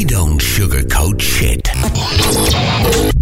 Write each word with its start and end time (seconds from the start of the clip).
We 0.00 0.06
don't 0.06 0.40
sugarcoat 0.40 1.20
shit. 1.20 1.68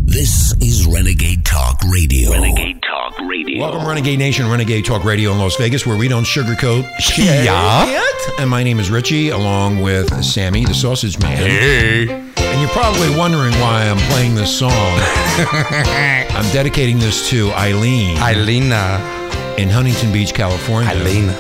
This 0.07 0.55
is 0.63 0.87
Renegade 0.87 1.45
Talk 1.45 1.83
Radio. 1.91 2.31
Renegade 2.31 2.81
Talk 2.83 3.19
Radio. 3.19 3.61
Welcome, 3.61 3.85
Renegade 3.85 4.21
Nation, 4.21 4.49
Renegade 4.49 4.85
Talk 4.85 5.03
Radio 5.03 5.33
in 5.33 5.39
Las 5.39 5.57
Vegas, 5.57 5.85
where 5.85 5.99
we 5.99 6.07
don't 6.07 6.23
sugarcoat 6.23 6.89
shit. 7.01 7.25
Yeah. 7.25 8.01
And 8.39 8.49
my 8.49 8.63
name 8.63 8.79
is 8.79 8.93
Richie, 8.93 9.31
along 9.31 9.81
with 9.83 10.25
Sammy, 10.25 10.67
the 10.67 10.73
Sausage 10.73 11.19
Man. 11.19 11.37
Hey. 11.37 12.11
And 12.11 12.61
you're 12.61 12.71
probably 12.71 13.11
wondering 13.19 13.55
why 13.55 13.89
I'm 13.89 13.99
playing 14.13 14.37
this 14.37 14.57
song. 14.57 14.71
I'm 14.73 16.49
dedicating 16.53 17.01
this 17.01 17.29
to 17.31 17.51
Eileen 17.55 18.19
Eilena. 18.19 19.59
in 19.59 19.69
Huntington 19.69 20.13
Beach, 20.13 20.33
California. 20.33 20.93
Eilena. 20.93 21.35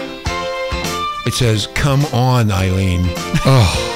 It 1.28 1.32
says, 1.32 1.68
"Come 1.76 2.04
on, 2.06 2.50
Eileen. 2.50 3.02
Oh. 3.46 3.94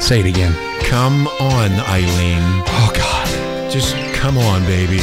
Say 0.00 0.18
it 0.18 0.26
again. 0.26 0.71
Come 0.92 1.26
on, 1.40 1.72
Eileen. 1.88 2.42
Oh, 2.68 2.92
God. 2.94 3.72
Just 3.72 3.96
come 4.12 4.36
on, 4.36 4.62
baby." 4.66 5.00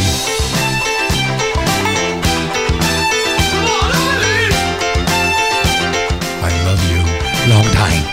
I 6.45 6.51
love 6.67 6.81
you. 6.91 7.01
Long 7.49 7.65
time. 7.73 8.05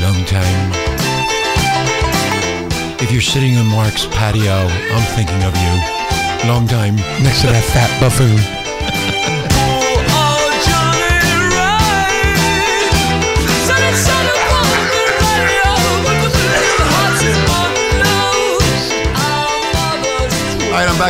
Long 0.00 0.24
time. 0.24 0.72
If 2.98 3.12
you're 3.12 3.20
sitting 3.20 3.58
on 3.58 3.66
Mark's 3.66 4.06
patio, 4.06 4.66
I'm 4.94 5.06
thinking 5.14 5.42
of 5.44 5.54
you. 5.54 6.48
Long 6.48 6.66
time. 6.66 6.96
Next 7.22 7.42
to 7.42 7.48
that 7.48 7.64
fat 7.74 7.90
buffoon. 8.00 8.67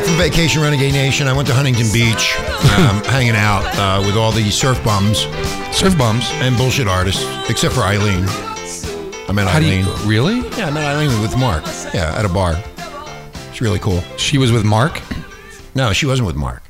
From 0.09 0.17
vacation, 0.17 0.63
Renegade 0.63 0.95
Nation. 0.95 1.29
I 1.29 1.35
went 1.35 1.47
to 1.49 1.55
Huntington 1.55 1.87
Beach, 1.93 2.35
um, 2.79 3.05
hanging 3.13 3.37
out 3.37 3.63
uh, 3.77 4.03
with 4.07 4.17
all 4.17 4.33
the 4.33 4.51
surf 4.51 4.83
bums 4.83 5.21
Surf 5.77 5.97
bums. 5.99 6.25
and 6.41 6.57
bullshit 6.57 6.89
artists, 6.89 7.23
except 7.51 7.75
for 7.75 7.83
Eileen. 7.83 8.25
I 9.29 9.33
met 9.33 9.47
How 9.47 9.59
do 9.61 9.67
Eileen. 9.67 9.85
you. 9.85 9.93
Really? 10.09 10.37
Yeah, 10.57 10.69
I 10.69 10.71
met 10.71 10.85
Eileen 10.85 11.21
with 11.21 11.37
Mark. 11.37 11.63
Yeah, 11.93 12.15
at 12.19 12.25
a 12.25 12.29
bar. 12.29 12.55
It's 13.51 13.61
really 13.61 13.79
cool. 13.79 14.01
She 14.17 14.39
was 14.39 14.51
with 14.51 14.65
Mark? 14.65 15.01
No, 15.75 15.93
she 15.93 16.07
wasn't 16.07 16.27
with 16.27 16.37
Mark. 16.37 16.63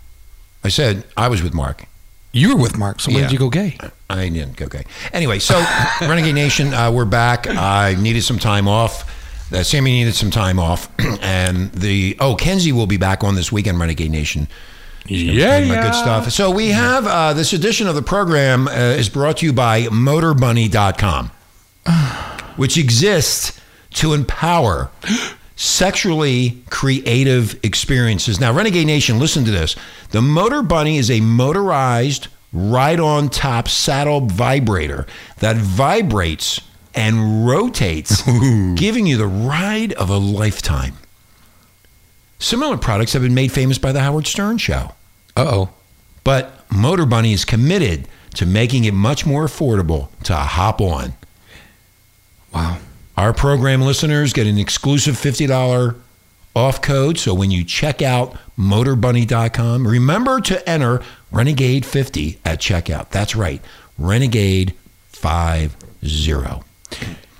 I 0.65 0.69
said 0.69 1.05
I 1.17 1.29
was 1.29 1.41
with 1.43 1.55
Mark. 1.55 1.85
You 2.33 2.51
were 2.57 2.61
with 2.61 2.77
Mark, 2.77 2.99
so 3.01 3.11
when 3.13 3.21
Yeah. 3.21 3.27
did 3.29 3.33
you 3.33 3.39
go 3.39 3.51
gay? 3.51 3.79
I 4.11 4.29
didn't 4.29 4.57
go 4.57 4.67
gay. 4.67 4.85
Anyway, 5.13 5.39
so 5.39 5.55
Renegade 6.01 6.35
Nation, 6.35 6.75
uh, 6.75 6.91
we're 6.91 7.05
back. 7.05 7.47
I 7.47 7.95
needed 7.95 8.23
some 8.25 8.39
time 8.41 8.67
off. 8.67 9.15
Uh, 9.53 9.63
Sammy 9.63 9.93
needed 9.93 10.15
some 10.15 10.31
time 10.31 10.59
off, 10.59 10.91
and 11.23 11.73
the 11.73 12.17
oh 12.21 12.35
Kenzie 12.35 12.73
will 12.73 12.87
be 12.87 12.99
back 12.99 13.25
on 13.25 13.35
this 13.35 13.51
weekend. 13.51 13.81
Renegade 13.81 14.11
Nation. 14.11 14.49
Yeah, 15.07 15.61
my 15.65 15.81
good 15.81 15.95
stuff. 15.95 16.31
So 16.31 16.51
we 16.51 16.69
have 16.69 17.07
uh, 17.07 17.33
this 17.33 17.55
edition 17.55 17.87
of 17.87 17.95
the 17.95 18.03
program 18.03 18.69
uh, 18.69 18.73
is 18.73 19.09
brought 19.09 19.39
to 19.39 19.47
you 19.47 19.55
by 19.55 19.85
MotorBunny.com, 19.85 21.31
which 22.57 22.77
exists 22.77 23.59
to 23.95 24.13
empower 24.13 24.91
sexually 25.57 26.63
creative 26.69 27.59
experiences. 27.65 28.39
Now, 28.39 28.53
Renegade 28.53 28.87
Nation, 28.87 29.19
listen 29.19 29.45
to 29.47 29.51
this. 29.51 29.77
The 30.11 30.21
Motor 30.21 30.63
Bunny 30.63 30.99
is 30.99 31.11
a 31.11 31.21
motorized, 31.21 32.29
right 32.53 33.01
on 33.01 33.31
top 33.31 33.69
saddle 33.69 34.21
vibrator 34.21 35.07
that 35.39 35.57
vibrates 35.57 36.61
and 36.99 37.47
rotates, 37.47 38.23
giving 38.75 39.07
you 39.07 39.17
the 39.17 39.27
ride 39.27 39.93
of 39.95 40.11
a 40.11 40.19
lifetime. 40.19 40.95
Similar 42.41 42.77
products 42.77 43.13
have 43.13 43.23
been 43.23 43.35
made 43.35 43.53
famous 43.53 43.79
by 43.79 43.93
the 43.93 44.01
Howard 44.01 44.27
Stern 44.27 44.59
Show. 44.59 44.93
Uh 45.37 45.47
oh. 45.47 45.71
But 46.25 46.71
Motor 46.73 47.07
Bunny 47.07 47.33
is 47.33 47.45
committed 47.45 48.09
to 48.35 48.47
making 48.47 48.85
it 48.85 48.95
much 48.95 49.25
more 49.25 49.45
affordable 49.47 50.09
to 50.25 50.35
hop 50.35 50.81
on. 50.81 51.15
Wow. 52.53 52.79
Our 53.17 53.33
program 53.33 53.81
listeners 53.81 54.33
get 54.33 54.47
an 54.47 54.59
exclusive 54.59 55.15
$50 55.15 55.97
off 56.55 56.83
code. 56.83 57.19
So 57.19 57.35
when 57.35 57.51
you 57.51 57.65
check 57.65 58.03
out 58.03 58.37
motorbunny.com, 58.59 59.87
remember 59.87 60.41
to 60.43 60.69
enter 60.69 61.01
Renegade 61.31 61.87
50 61.87 62.39
at 62.45 62.61
checkout. 62.61 63.11
That's 63.11 63.35
right, 63.35 63.63
Renegade 63.99 64.75
50. 65.09 66.68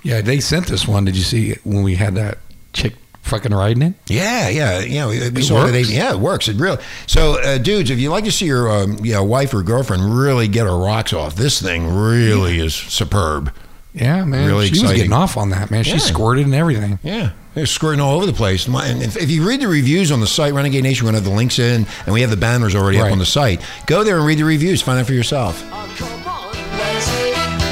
Yeah, 0.03 0.21
they 0.21 0.39
sent 0.39 0.67
this 0.67 0.87
one. 0.87 1.05
Did 1.05 1.15
you 1.17 1.23
see 1.23 1.51
it 1.51 1.65
when 1.65 1.83
we 1.83 1.95
had 1.95 2.15
that 2.15 2.37
chick 2.73 2.93
fucking 3.23 3.53
riding 3.53 3.81
it? 3.83 3.93
Yeah, 4.07 4.47
yeah, 4.49 4.79
yeah. 4.79 5.07
We, 5.07 5.19
we 5.29 5.41
It 5.41 5.43
saw 5.43 5.65
that. 5.65 5.71
They, 5.71 5.81
works? 5.81 5.91
yeah, 5.91 6.11
it 6.13 6.19
works. 6.19 6.47
It 6.47 6.55
really. 6.55 6.81
So, 7.05 7.39
uh, 7.41 7.57
dudes, 7.57 7.89
if 7.89 7.99
you 7.99 8.09
like 8.09 8.23
to 8.23 8.31
see 8.31 8.45
your 8.45 8.69
um, 8.71 9.03
you 9.03 9.13
know, 9.13 9.23
wife 9.23 9.53
or 9.53 9.61
girlfriend 9.61 10.17
really 10.17 10.47
get 10.47 10.65
her 10.65 10.77
rocks 10.77 11.11
off, 11.13 11.35
this 11.35 11.61
thing 11.61 11.93
really 11.93 12.59
is 12.59 12.73
superb. 12.73 13.53
Yeah, 13.93 14.23
man. 14.23 14.47
Really 14.47 14.67
she 14.67 14.71
was 14.71 14.79
exciting. 14.81 14.97
getting 14.97 15.13
off 15.13 15.35
on 15.35 15.49
that, 15.49 15.69
man. 15.71 15.83
She 15.83 15.91
Yeah. 15.93 15.97
squirted 15.97 16.45
and 16.45 16.55
everything. 16.55 16.99
Yeah, 17.03 17.31
they're 17.55 17.65
squirting 17.65 17.99
all 17.99 18.15
over 18.15 18.25
the 18.25 18.33
place. 18.33 18.67
And 18.67 19.01
if, 19.03 19.17
if 19.17 19.29
you 19.29 19.45
read 19.45 19.59
the 19.61 19.67
reviews 19.67 20.11
on 20.11 20.21
the 20.21 20.27
site, 20.27 20.53
Renegade 20.53 20.83
Nation, 20.83 21.05
we're 21.05 21.11
going 21.11 21.21
to 21.21 21.25
have 21.27 21.31
the 21.33 21.37
links 21.37 21.59
in, 21.59 21.85
and 22.05 22.13
we 22.13 22.21
have 22.21 22.29
the 22.29 22.37
banners 22.37 22.73
already 22.75 22.99
up 23.01 23.11
on 23.11 23.17
the 23.19 23.25
site. 23.25 23.61
Go 23.87 24.03
there 24.03 24.17
and 24.17 24.25
read 24.25 24.37
the 24.37 24.43
reviews. 24.45 24.81
Find 24.81 24.99
out 24.99 25.07
for 25.07 25.13
yourself. 25.13 25.61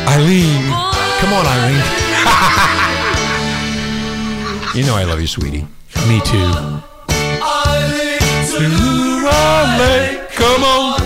Eileen. 0.10 0.87
Come 1.20 1.34
on, 1.34 1.46
Irene. 1.46 1.84
you 4.76 4.84
know 4.86 4.96
I 4.96 5.04
love 5.04 5.20
you, 5.20 5.28
sweetie. 5.28 5.66
Me 6.08 6.22
too. 6.22 6.52
Come 10.38 10.64
on. 10.64 11.02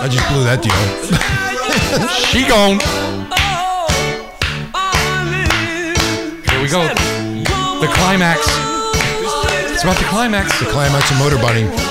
I 0.00 0.08
just 0.10 0.26
blew 0.28 0.44
that 0.44 0.62
deal. 0.62 0.74
She 2.28 2.46
gone. 2.46 2.78
Here 6.50 6.62
we 6.62 6.68
go. 6.68 6.82
The 7.80 7.88
climax. 7.94 8.40
It's 9.72 9.82
about 9.82 9.96
the 9.96 10.04
climax. 10.04 10.58
The 10.60 10.66
climax 10.66 11.10
of 11.10 11.18
Motor 11.18 11.38
Bunny. 11.38 11.87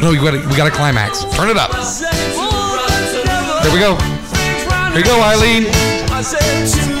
No, 0.00 0.10
we 0.10 0.16
got 0.16 0.34
we 0.46 0.56
got 0.56 0.68
a 0.68 0.70
climax. 0.70 1.24
Turn 1.34 1.50
it 1.50 1.56
up. 1.56 1.72
There 3.62 3.72
we 3.72 3.80
go. 3.80 3.96
Here 3.96 4.96
we 4.96 5.02
go, 5.02 5.20
Eileen. 5.20 6.97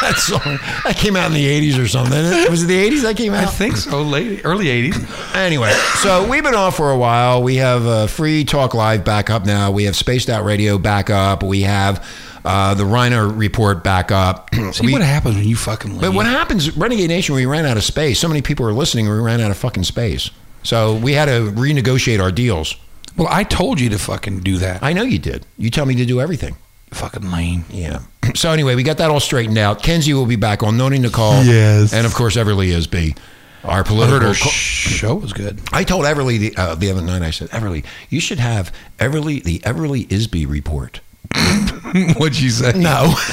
That 0.00 0.16
song 0.16 0.58
that 0.84 0.96
came 0.96 1.16
out 1.16 1.26
in 1.28 1.34
the 1.34 1.70
80s 1.72 1.82
or 1.82 1.86
something. 1.88 2.22
Was 2.50 2.62
it 2.62 2.66
the 2.66 2.90
80s 2.90 3.02
that 3.02 3.16
came 3.16 3.32
out? 3.34 3.44
I 3.44 3.46
think 3.46 3.76
so. 3.76 4.02
Late, 4.02 4.42
early 4.44 4.66
'80s. 4.66 5.34
Anyway, 5.36 5.72
so 6.02 6.28
we've 6.28 6.42
been 6.42 6.54
off 6.54 6.76
for 6.76 6.90
a 6.90 6.98
while. 6.98 7.42
We 7.42 7.56
have 7.56 7.86
uh, 7.86 8.06
Free 8.06 8.44
Talk 8.44 8.74
Live 8.74 9.04
back 9.04 9.30
up 9.30 9.44
now. 9.46 9.70
We 9.70 9.84
have 9.84 9.96
Spaced 9.96 10.28
Out 10.30 10.44
Radio 10.44 10.78
back 10.78 11.10
up. 11.10 11.42
We 11.42 11.62
have 11.62 12.06
uh, 12.44 12.74
the 12.74 12.84
Reiner 12.84 13.30
Report 13.36 13.84
back 13.84 14.10
up. 14.10 14.48
See 14.72 14.86
We- 14.86 14.92
what 14.92 15.02
happens 15.02 15.36
when 15.36 15.44
you 15.46 15.56
fucking 15.56 15.92
leave. 15.92 16.00
But 16.00 16.12
what 16.14 16.26
happens, 16.26 16.76
Renegade 16.76 17.08
Nation, 17.08 17.34
we 17.34 17.46
ran 17.46 17.66
out 17.66 17.76
of 17.76 17.84
space. 17.84 18.18
So 18.18 18.28
many 18.28 18.42
people 18.42 18.66
are 18.66 18.72
listening, 18.72 19.06
we 19.08 19.12
ran 19.18 19.40
out 19.40 19.50
of 19.50 19.56
fucking 19.58 19.84
space. 19.84 20.30
So 20.62 20.94
we 20.96 21.12
had 21.14 21.26
to 21.26 21.50
renegotiate 21.52 22.20
our 22.20 22.30
deals. 22.32 22.76
well, 23.16 23.28
I 23.30 23.44
told 23.44 23.80
you 23.80 23.88
to 23.90 23.98
fucking 23.98 24.40
do 24.40 24.58
that. 24.58 24.82
I 24.82 24.92
know 24.92 25.02
you 25.02 25.18
did. 25.18 25.46
You 25.58 25.70
tell 25.70 25.86
me 25.86 25.94
to 25.96 26.04
do 26.06 26.20
everything. 26.20 26.56
fucking 26.90 27.30
lame. 27.30 27.64
Yeah. 27.70 28.00
So 28.34 28.50
anyway, 28.52 28.74
we 28.74 28.82
got 28.82 28.98
that 28.98 29.10
all 29.10 29.20
straightened 29.20 29.58
out. 29.58 29.82
Kenzie 29.82 30.14
will 30.14 30.26
be 30.26 30.36
back 30.36 30.62
on 30.62 30.76
Noni 30.76 30.98
Nicole. 30.98 31.42
Yes. 31.44 31.92
And 31.92 32.06
of 32.06 32.14
course, 32.14 32.36
Everly 32.36 32.68
Isby, 32.72 33.16
our 33.64 33.70
I 33.70 33.76
heard 33.78 33.86
political. 33.86 34.20
her 34.28 34.34
co- 34.34 34.50
show 34.50 35.14
was 35.16 35.32
good. 35.32 35.60
I 35.72 35.84
told 35.84 36.04
Everly 36.04 36.38
the, 36.38 36.54
uh, 36.56 36.74
the 36.74 36.90
other 36.90 37.02
night, 37.02 37.22
I 37.22 37.30
said, 37.30 37.48
Everly, 37.50 37.84
you 38.08 38.20
should 38.20 38.38
have 38.38 38.72
Everly, 38.98 39.42
the 39.42 39.58
Everly 39.60 40.06
Isby 40.08 40.48
report. 40.48 41.00
What'd 42.18 42.40
you 42.40 42.50
say? 42.50 42.72
No. 42.72 43.14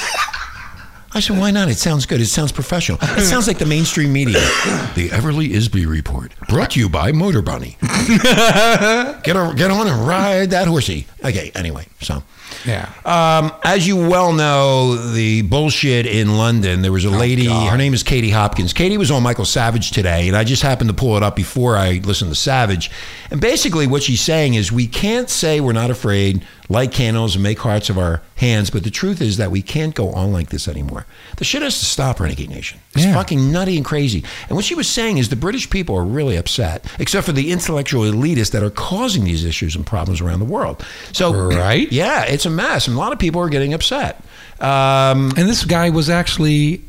I 1.14 1.20
said, 1.22 1.40
why 1.40 1.52
not? 1.52 1.70
It 1.70 1.78
sounds 1.78 2.06
good. 2.06 2.20
It 2.22 2.28
sounds 2.28 2.52
professional. 2.52 3.00
It 3.02 3.22
sounds 3.26 3.48
like 3.48 3.58
the 3.58 3.66
mainstream 3.66 4.12
media. 4.14 4.40
The 4.94 5.10
Everly 5.10 5.50
Isby 5.52 5.88
Report, 5.88 6.32
brought 6.50 6.72
to 6.72 6.80
you 6.80 6.90
by 6.90 7.12
Motor 7.12 7.44
Bunny. 7.44 7.78
get, 8.08 9.36
on, 9.36 9.56
get 9.56 9.70
on 9.70 9.88
and 9.88 10.08
ride 10.08 10.50
that 10.50 10.68
horsey. 10.68 11.06
Okay, 11.24 11.52
anyway, 11.54 11.86
so. 12.02 12.24
Yeah. 12.66 12.92
Um, 13.06 13.52
as 13.64 13.88
you 13.88 13.96
well 13.96 14.34
know, 14.34 14.96
the 14.96 15.42
bullshit 15.44 16.06
in 16.06 16.38
London, 16.38 16.82
there 16.82 16.92
was 16.92 17.06
a 17.06 17.10
lady, 17.10 17.46
her 17.48 17.78
name 17.78 17.94
is 17.94 18.04
Katie 18.04 18.30
Hopkins. 18.30 18.74
Katie 18.74 18.98
was 18.98 19.12
on 19.12 19.24
Michael 19.24 19.46
Savage 19.46 19.92
today, 19.92 20.28
and 20.28 20.36
I 20.36 20.44
just 20.44 20.62
happened 20.64 20.90
to 20.90 20.96
pull 20.96 21.18
it 21.18 21.24
up 21.24 21.36
before 21.36 21.78
I 21.78 22.02
listened 22.04 22.32
to 22.32 22.36
Savage. 22.36 22.92
And 23.32 23.40
basically, 23.42 23.88
what 23.88 24.04
she's 24.04 24.22
saying 24.22 24.56
is 24.56 24.72
we 24.72 24.88
can't 24.88 25.30
say 25.30 25.60
we're 25.60 25.74
not 25.74 25.92
afraid 25.92 26.46
light 26.70 26.92
candles 26.92 27.36
and 27.36 27.44
make 27.44 27.60
hearts 27.60 27.90
of 27.90 27.98
our 27.98 28.22
hands. 28.36 28.70
But 28.70 28.84
the 28.84 28.90
truth 28.92 29.22
is 29.22 29.38
that 29.38 29.52
we 29.52 29.62
can't 29.62 29.96
go 29.96 30.12
on 30.12 30.34
like 30.34 30.50
this 30.50 30.68
anymore. 30.68 31.06
The 31.38 31.46
shit 31.46 31.62
has 31.62 31.80
to 31.80 31.86
stop, 31.86 32.20
Renegade 32.20 32.50
Nation. 32.50 32.80
It's 32.94 33.06
Yeah. 33.06 33.14
fucking 33.14 33.52
nutty 33.52 33.78
and 33.78 33.86
crazy. 33.86 34.24
And 34.50 34.56
what 34.56 34.66
she 34.66 34.76
was 34.76 34.88
saying 34.88 35.18
is 35.18 35.30
the 35.30 35.36
British 35.36 35.70
people 35.70 35.96
are 35.96 36.04
really 36.04 36.36
upset, 36.36 36.86
except 37.00 37.26
for 37.26 37.32
the 37.32 37.52
intellectual 37.52 38.04
elitists 38.04 38.52
that 38.52 38.64
are 38.64 38.70
causing 38.70 39.24
these 39.24 39.46
issues 39.46 39.76
and 39.76 39.86
problems 39.86 40.20
around 40.22 40.40
the 40.40 40.46
world. 40.46 40.84
So, 41.14 41.32
Right. 41.34 41.92
yeah, 41.92 42.24
it's 42.24 42.46
a 42.46 42.50
mess, 42.50 42.88
and 42.88 42.96
a 42.98 43.00
lot 43.00 43.14
of 43.14 43.20
people 43.20 43.42
are 43.42 43.50
getting 43.50 43.74
upset. 43.74 44.22
Um, 44.60 45.32
And 45.38 45.48
this 45.48 45.64
guy 45.64 45.90
was 45.90 46.10
actually 46.10 46.82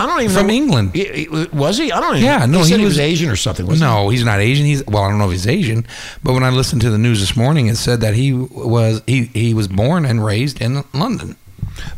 I 0.00 0.06
don't 0.06 0.20
even 0.22 0.36
From 0.36 0.46
know, 0.46 0.52
England. 0.54 0.92
Y- 0.94 1.26
y- 1.30 1.46
Was 1.52 1.76
he? 1.78 1.90
I 1.90 2.00
don't 2.00 2.16
even. 2.16 2.24
Yeah, 2.24 2.46
no, 2.46 2.58
he, 2.58 2.64
said 2.64 2.74
he 2.76 2.80
he 2.80 2.84
was, 2.84 2.94
was- 2.94 3.00
Asian 3.00 3.30
or 3.30 3.36
something. 3.36 3.66
No, 3.78 4.08
he's 4.10 4.24
not 4.24 4.38
Asian. 4.40 4.64
He's 4.64 4.84
well, 4.86 5.02
I 5.02 5.08
don't 5.10 5.18
know 5.18 5.26
if 5.26 5.32
he's 5.32 5.46
Asian, 5.46 5.86
but 6.22 6.34
when 6.34 6.44
I 6.44 6.50
listened 6.50 6.82
to 6.82 6.90
the 6.90 6.98
news 6.98 7.20
this 7.20 7.36
morning, 7.36 7.66
it 7.66 7.76
said 7.76 8.00
that 8.02 8.14
he 8.14 8.32
was 8.32 9.02
he 9.06 9.24
he 9.26 9.54
was 9.54 9.66
born 9.68 10.04
and 10.04 10.24
raised 10.24 10.60
in 10.60 10.84
London. 10.94 11.36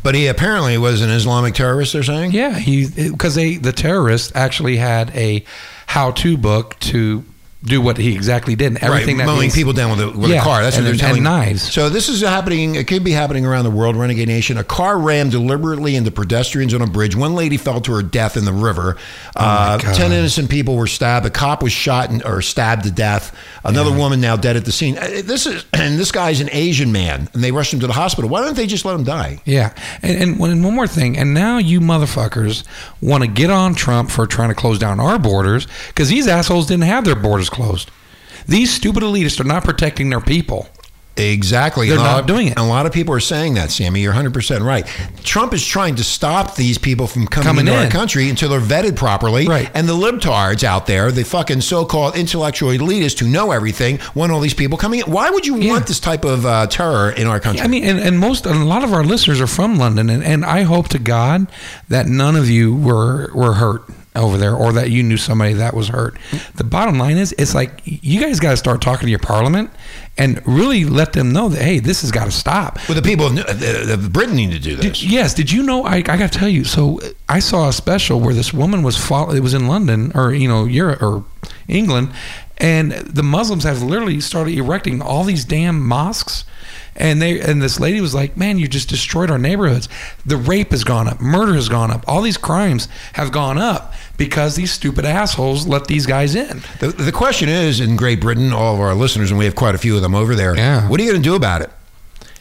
But 0.03 0.13
he 0.15 0.27
apparently 0.27 0.77
was 0.77 1.01
an 1.01 1.09
Islamic 1.09 1.53
terrorist. 1.55 1.93
They're 1.93 2.03
saying. 2.03 2.31
Yeah, 2.31 2.53
he 2.57 2.87
because 3.11 3.35
they 3.35 3.55
the 3.57 3.71
terrorists 3.71 4.31
actually 4.35 4.77
had 4.77 5.09
a 5.15 5.43
how-to 5.87 6.37
book 6.37 6.77
to 6.79 7.23
do 7.63 7.79
what 7.79 7.97
he 7.97 8.15
exactly 8.15 8.55
did. 8.55 8.67
And 8.67 8.77
everything 8.83 9.17
right, 9.17 9.25
that 9.25 9.31
mowing 9.31 9.41
means- 9.41 9.55
people 9.55 9.73
down 9.73 9.91
with 9.91 10.01
a, 10.01 10.17
with 10.17 10.31
Yeah, 10.31 10.41
a 10.41 10.43
car. 10.43 10.63
That's 10.63 10.77
and- 10.77 10.85
what 10.87 10.97
they're 10.97 11.13
and 11.13 11.23
knives. 11.23 11.61
So 11.71 11.89
this 11.89 12.09
is 12.09 12.21
happening. 12.21 12.75
It 12.75 12.87
could 12.87 13.03
be 13.03 13.11
happening 13.11 13.45
around 13.45 13.65
the 13.65 13.71
world. 13.71 13.95
Renegade 13.95 14.27
Nation. 14.27 14.57
A 14.57 14.63
car 14.63 14.97
rammed 14.97 15.31
deliberately 15.31 15.95
into 15.95 16.09
pedestrians 16.11 16.73
on 16.73 16.81
a 16.81 16.87
bridge. 16.87 17.15
One 17.15 17.35
lady 17.35 17.57
fell 17.57 17.79
to 17.81 17.93
her 17.93 18.01
death 18.01 18.35
in 18.35 18.45
the 18.45 18.53
river. 18.53 18.97
uh, 19.35 19.77
Ten 19.77 20.11
innocent 20.11 20.49
people 20.49 20.75
were 20.75 20.87
stabbed. 20.87 21.25
A 21.25 21.29
cop 21.29 21.61
was 21.61 21.71
shot 21.71 22.09
and, 22.09 22.23
or 22.25 22.41
stabbed 22.41 22.83
to 22.85 22.91
death. 22.91 23.35
Another 23.63 23.91
woman 23.95 24.19
now 24.21 24.35
dead 24.35 24.55
at 24.55 24.65
the 24.65 24.71
scene. 24.71 24.97
Uh, 24.97 25.21
This 25.23 25.45
is 25.45 25.63
and 25.73 25.99
this 25.99 26.11
guy's 26.11 26.41
an 26.41 26.49
Asian 26.51 26.91
man, 26.91 27.29
and 27.33 27.43
they 27.43 27.51
rushed 27.51 27.73
him 27.73 27.79
to 27.81 27.87
the 27.87 27.93
hospital. 27.93 28.29
Why 28.29 28.41
don't 28.41 28.55
they 28.55 28.65
just 28.67 28.85
let 28.85 28.95
him 28.95 29.03
die? 29.03 29.39
Yeah, 29.45 29.73
and, 30.01 30.17
and 30.21 30.39
one 30.39 30.49
and 30.49 30.63
one 30.63 30.73
more 30.73 30.87
thing, 30.87 31.15
and 31.17 31.33
now 31.35 31.59
you 31.59 31.79
motherfuckers 31.79 32.63
want 33.01 33.23
to 33.23 33.29
get 33.29 33.49
on 33.51 33.75
Trump 33.75 34.09
for 34.09 34.25
trying 34.25 34.49
to 34.49 34.55
close 34.55 34.79
down 34.79 34.99
our 34.99 35.19
borders 35.19 35.67
because 35.87 36.09
these 36.09 36.27
assholes 36.27 36.65
didn't 36.67 36.83
have 36.85 37.05
their 37.05 37.15
borders 37.15 37.49
closed. 37.51 37.91
These 38.47 38.73
stupid 38.73 39.03
elitists 39.03 39.39
are 39.39 39.43
not 39.45 39.63
protecting 39.63 40.09
their 40.09 40.21
people. 40.21 40.67
Exactly. 41.17 41.89
They're 41.89 41.97
not 41.97 42.15
lot- 42.15 42.25
doing 42.27 42.47
it. 42.47 42.51
and 42.51 42.59
A 42.59 42.63
lot 42.63 42.85
of 42.85 42.93
people 42.93 43.13
are 43.13 43.19
saying 43.19 43.55
that, 43.55 43.69
Sammy. 43.69 43.99
You're 44.01 44.13
100% 44.13 44.61
right. 44.65 44.87
Trump 45.23 45.53
is 45.53 45.63
trying 45.63 45.95
to 45.95 46.05
stop 46.05 46.55
these 46.55 46.77
people 46.77 47.05
from 47.05 47.27
coming, 47.27 47.45
Coming 47.45 47.67
into 47.67 47.77
our 47.77 47.89
country 47.91 48.29
until 48.29 48.49
they're 48.49 48.61
vetted 48.61 48.95
properly. 48.95 49.45
Right. 49.45 49.69
And 49.73 49.89
the 49.89 49.93
libtards 49.93 50.63
out 50.63 50.87
there, 50.87 51.11
the 51.11 51.23
fucking 51.25 51.61
so 51.61 51.83
called 51.85 52.15
intellectual 52.15 52.69
elitists 52.69 53.19
who 53.19 53.27
know 53.27 53.51
everything, 53.51 53.99
want 54.15 54.31
all 54.31 54.39
these 54.39 54.53
people 54.53 54.77
coming 54.77 55.01
in. 55.01 55.11
Why 55.11 55.29
would 55.29 55.45
you 55.45 55.57
Yeah. 55.57 55.73
want 55.73 55.87
this 55.87 55.99
type 55.99 56.23
of 56.23 56.45
uh, 56.45 56.67
terror 56.67 57.11
in 57.11 57.27
our 57.27 57.41
country? 57.41 57.61
I 57.63 57.67
mean, 57.67 57.83
and, 57.83 57.99
and 57.99 58.17
most, 58.17 58.45
and 58.45 58.55
a 58.61 58.65
lot 58.65 58.83
of 58.85 58.93
our 58.93 59.03
listeners 59.03 59.41
are 59.41 59.47
from 59.47 59.75
London, 59.77 60.09
and, 60.09 60.23
and 60.23 60.45
I 60.45 60.61
hope 60.63 60.87
to 60.89 60.97
God 60.99 61.45
that 61.89 62.07
none 62.07 62.37
of 62.37 62.49
you 62.49 62.73
were 62.73 63.29
were 63.33 63.53
hurt 63.55 63.83
over 64.15 64.37
there, 64.37 64.53
or 64.53 64.73
that 64.73 64.91
you 64.91 65.03
knew 65.03 65.17
somebody 65.17 65.53
that 65.53 65.73
was 65.73 65.87
hurt. 65.87 66.17
The 66.55 66.63
bottom 66.63 66.97
line 66.97 67.17
is, 67.17 67.33
it's 67.37 67.55
like 67.55 67.81
you 67.85 68.19
guys 68.19 68.39
got 68.39 68.51
to 68.51 68.57
start 68.57 68.81
talking 68.81 69.05
to 69.05 69.09
your 69.09 69.19
parliament 69.19 69.71
and 70.17 70.45
really 70.45 70.83
let 70.83 71.13
them 71.13 71.31
know 71.31 71.49
that 71.49 71.61
hey, 71.61 71.79
this 71.79 72.01
has 72.01 72.11
got 72.11 72.25
to 72.25 72.31
stop. 72.31 72.77
well, 72.89 72.95
the 72.95 73.01
people 73.01 73.27
of, 73.27 74.13
Britain 74.13 74.35
need 74.35 74.51
to 74.51 74.59
do 74.59 74.75
this. 74.75 74.99
Did, 74.99 75.03
yes. 75.03 75.33
Did 75.33 75.51
you 75.51 75.63
know? 75.63 75.83
I, 75.83 75.97
I 75.97 76.01
got 76.01 76.31
to 76.31 76.39
tell 76.39 76.49
you. 76.49 76.65
So 76.65 76.99
I 77.29 77.39
saw 77.39 77.69
a 77.69 77.73
special 77.73 78.19
where 78.19 78.33
this 78.33 78.53
woman 78.53 78.83
was. 78.83 78.97
Follow, 78.97 79.33
it 79.33 79.39
was 79.39 79.53
in 79.53 79.67
London 79.67 80.11
or 80.13 80.33
you 80.33 80.47
know 80.47 80.65
Europe 80.65 81.01
or 81.01 81.23
England, 81.67 82.11
and 82.57 82.91
the 82.91 83.23
Muslims 83.23 83.63
have 83.63 83.81
literally 83.81 84.19
started 84.19 84.57
erecting 84.57 85.01
all 85.01 85.23
these 85.23 85.45
damn 85.45 85.85
mosques. 85.85 86.45
And 86.93 87.21
they 87.21 87.39
and 87.39 87.61
this 87.61 87.79
lady 87.79 88.01
was 88.01 88.13
like, 88.13 88.35
"Man, 88.35 88.57
you 88.57 88.67
just 88.67 88.89
destroyed 88.89 89.31
our 89.31 89.39
neighborhoods. 89.39 89.87
The 90.25 90.35
rape 90.35 90.71
has 90.71 90.83
gone 90.83 91.07
up, 91.07 91.21
murder 91.21 91.53
has 91.53 91.69
gone 91.69 91.89
up, 91.89 92.03
all 92.05 92.21
these 92.21 92.37
crimes 92.37 92.89
have 93.13 93.31
gone 93.31 93.57
up 93.57 93.93
because 94.17 94.55
these 94.55 94.71
stupid 94.71 95.05
assholes 95.05 95.67
let 95.67 95.87
these 95.87 96.05
guys 96.05 96.35
in." 96.35 96.61
The, 96.79 96.87
the 96.87 97.11
question 97.11 97.49
is 97.49 97.79
in 97.79 97.95
Great 97.95 98.21
Britain, 98.21 98.53
all 98.53 98.73
of 98.73 98.79
our 98.79 98.95
listeners, 98.95 99.31
and 99.31 99.37
we 99.37 99.45
have 99.45 99.55
quite 99.55 99.75
a 99.75 99.79
few 99.79 99.95
of 99.95 100.01
them 100.01 100.15
over 100.15 100.35
there. 100.35 100.55
Yeah. 100.55 100.87
What 100.87 100.99
are 100.99 101.03
you 101.03 101.11
going 101.11 101.21
to 101.21 101.29
do 101.29 101.35
about 101.35 101.61
it? 101.61 101.69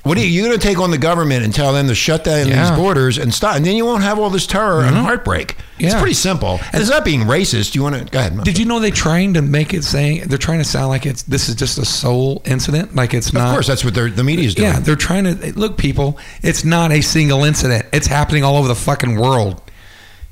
What 0.03 0.17
are 0.17 0.23
you, 0.23 0.29
you 0.29 0.47
going 0.47 0.59
to 0.59 0.67
take 0.67 0.79
on 0.79 0.91
the 0.91 0.99
government 0.99 1.45
and 1.45 1.55
tell 1.55 1.75
them 1.75 1.89
to 1.89 1.95
shut 1.95 2.25
down 2.25 2.49
Yeah. 2.49 2.71
these 2.71 2.79
borders 2.79 3.19
and 3.19 3.35
stop? 3.35 3.57
And 3.57 3.67
then 3.67 3.77
you 3.77 3.85
won't 3.85 4.03
have 4.03 4.19
all 4.19 4.31
this 4.31 4.47
terror 4.47 4.81
and 4.81 4.97
mm-hmm. 4.97 5.05
heartbreak. 5.05 5.57
Yeah. 5.79 5.89
It's 5.89 5.97
pretty 5.97 6.15
simple. 6.15 6.59
And 6.73 6.81
it's 6.81 6.91
not 6.91 7.05
being 7.05 7.23
racist. 7.23 7.75
You 7.75 7.83
want 7.83 7.97
to 7.97 8.05
go 8.07 8.19
ahead? 8.19 8.43
Did 8.43 8.59
you 8.59 8.65
know 8.65 8.81
they're 8.81 8.91
trying 8.91 9.35
to 9.35 9.43
make 9.43 9.75
it 9.75 9.85
saying 9.85 10.23
they're 10.29 10.39
trying 10.39 10.59
to 10.59 10.65
sound 10.65 10.89
like 10.89 11.05
it's 11.05 11.23
this 11.25 11.51
is 11.51 11.55
just 11.55 11.77
a 11.77 11.85
sole 11.85 12.41
incident, 12.47 12.95
like 12.95 13.13
it's 13.13 13.29
Of 13.29 13.35
not. 13.35 13.49
Of 13.49 13.53
course, 13.53 13.67
that's 13.67 13.85
what 13.85 13.95
they're, 13.95 14.11
the 14.11 14.25
media 14.25 14.47
is 14.47 14.55
doing. 14.55 14.69
Yeah, 14.69 14.81
they're 14.81 14.97
trying 14.97 15.25
to 15.25 15.59
look, 15.59 15.77
people. 15.77 16.19
It's 16.43 16.65
not 16.65 16.93
a 16.93 17.03
single 17.03 17.45
incident. 17.45 17.87
It's 17.93 18.07
happening 18.07 18.43
all 18.43 18.57
over 18.57 18.69
the 18.69 18.75
fucking 18.75 19.17
world. 19.17 19.61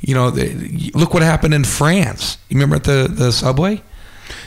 You 0.01 0.15
know, 0.15 0.29
look 0.95 1.13
what 1.13 1.23
happened 1.23 1.55
in 1.55 1.65
France. 1.65 2.39
You 2.49 2.57
remember 2.57 2.77
at 2.77 2.85
the 2.85 3.09
the 3.11 3.33
subway? 3.33 3.83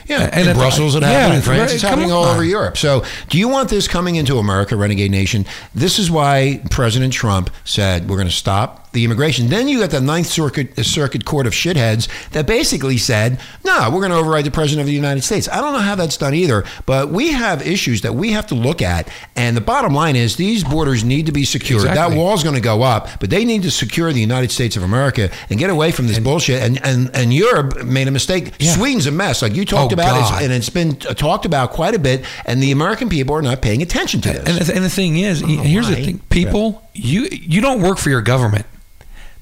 Yeah, 0.06 0.28
And 0.32 0.48
in 0.48 0.56
Brussels, 0.56 0.94
it 0.94 1.02
yeah, 1.02 1.08
happened. 1.10 1.36
In 1.36 1.42
France, 1.42 1.72
it's 1.72 1.82
happening 1.82 2.12
all 2.12 2.24
over 2.24 2.44
Europe. 2.44 2.76
So, 2.76 3.04
do 3.28 3.38
you 3.38 3.48
want 3.48 3.68
this 3.68 3.88
coming 3.88 4.16
into 4.16 4.38
America, 4.38 4.76
renegade 4.76 5.10
nation? 5.10 5.46
This 5.74 5.98
is 5.98 6.10
why 6.10 6.60
President 6.70 7.12
Trump 7.12 7.50
said 7.64 8.08
we're 8.08 8.16
going 8.16 8.28
to 8.28 8.34
stop 8.34 8.90
the 8.92 9.04
immigration. 9.04 9.48
Then 9.48 9.68
you 9.68 9.80
got 9.80 9.90
the 9.90 10.00
Ninth 10.00 10.26
Circuit 10.26 10.78
uh, 10.78 10.82
Circuit 10.82 11.24
Court 11.24 11.46
of 11.46 11.54
shitheads 11.54 12.08
that 12.30 12.46
basically 12.46 12.98
said, 12.98 13.40
"No, 13.64 13.88
we're 13.90 14.00
going 14.00 14.10
to 14.10 14.18
override 14.18 14.44
the 14.44 14.50
president 14.50 14.82
of 14.82 14.86
the 14.86 14.92
United 14.92 15.22
States." 15.22 15.48
I 15.48 15.60
don't 15.60 15.72
know 15.72 15.78
how 15.78 15.94
that's 15.94 16.16
done 16.16 16.34
either, 16.34 16.64
but 16.84 17.08
we 17.08 17.32
have 17.32 17.66
issues 17.66 18.02
that 18.02 18.14
we 18.14 18.32
have 18.32 18.46
to 18.48 18.54
look 18.54 18.82
at. 18.82 19.08
And 19.34 19.56
the 19.56 19.62
bottom 19.62 19.94
line 19.94 20.14
is, 20.16 20.36
these 20.36 20.62
borders 20.62 21.04
need 21.04 21.26
to 21.26 21.32
be 21.32 21.44
secured. 21.44 21.84
That 21.84 21.90
Exactly. 21.92 22.18
wall's 22.18 22.42
going 22.42 22.54
to 22.54 22.60
go 22.60 22.82
up, 22.82 23.08
but 23.18 23.30
they 23.30 23.44
need 23.44 23.62
to 23.62 23.70
secure 23.70 24.12
the 24.12 24.20
United 24.20 24.50
States 24.50 24.76
of 24.76 24.82
America 24.82 25.30
and 25.48 25.58
get 25.58 25.70
away 25.70 25.90
from 25.90 26.06
this 26.06 26.18
bullshit. 26.18 26.62
And 26.62 26.84
and 26.84 27.10
and 27.14 27.32
Europe 27.32 27.84
made 27.84 28.08
a 28.08 28.10
mistake. 28.10 28.52
Yeah. 28.58 28.74
Sweden's 28.74 29.06
a 29.06 29.10
mess, 29.10 29.40
like 29.40 29.54
you 29.54 29.64
talked 29.64 29.91
Oh, 29.92 29.94
about, 29.94 30.30
God. 30.30 30.42
and 30.42 30.52
it's 30.52 30.70
been 30.70 30.96
talked 30.96 31.44
about 31.46 31.70
quite 31.70 31.94
a 31.94 31.98
bit. 31.98 32.24
And 32.44 32.62
the 32.62 32.72
American 32.72 33.08
people 33.08 33.34
are 33.34 33.42
not 33.42 33.62
paying 33.62 33.82
attention 33.82 34.20
to 34.22 34.32
this. 34.32 34.48
And 34.48 34.58
the, 34.58 34.74
and 34.74 34.84
the 34.84 34.90
thing 34.90 35.18
is, 35.18 35.42
know 35.42 35.48
oh, 35.48 35.62
here's 35.62 35.88
the 35.88 35.96
thing: 35.96 36.18
people, 36.30 36.82
you 36.94 37.28
you 37.30 37.60
don't 37.60 37.82
work 37.82 37.98
for 37.98 38.10
your 38.10 38.22
government. 38.22 38.66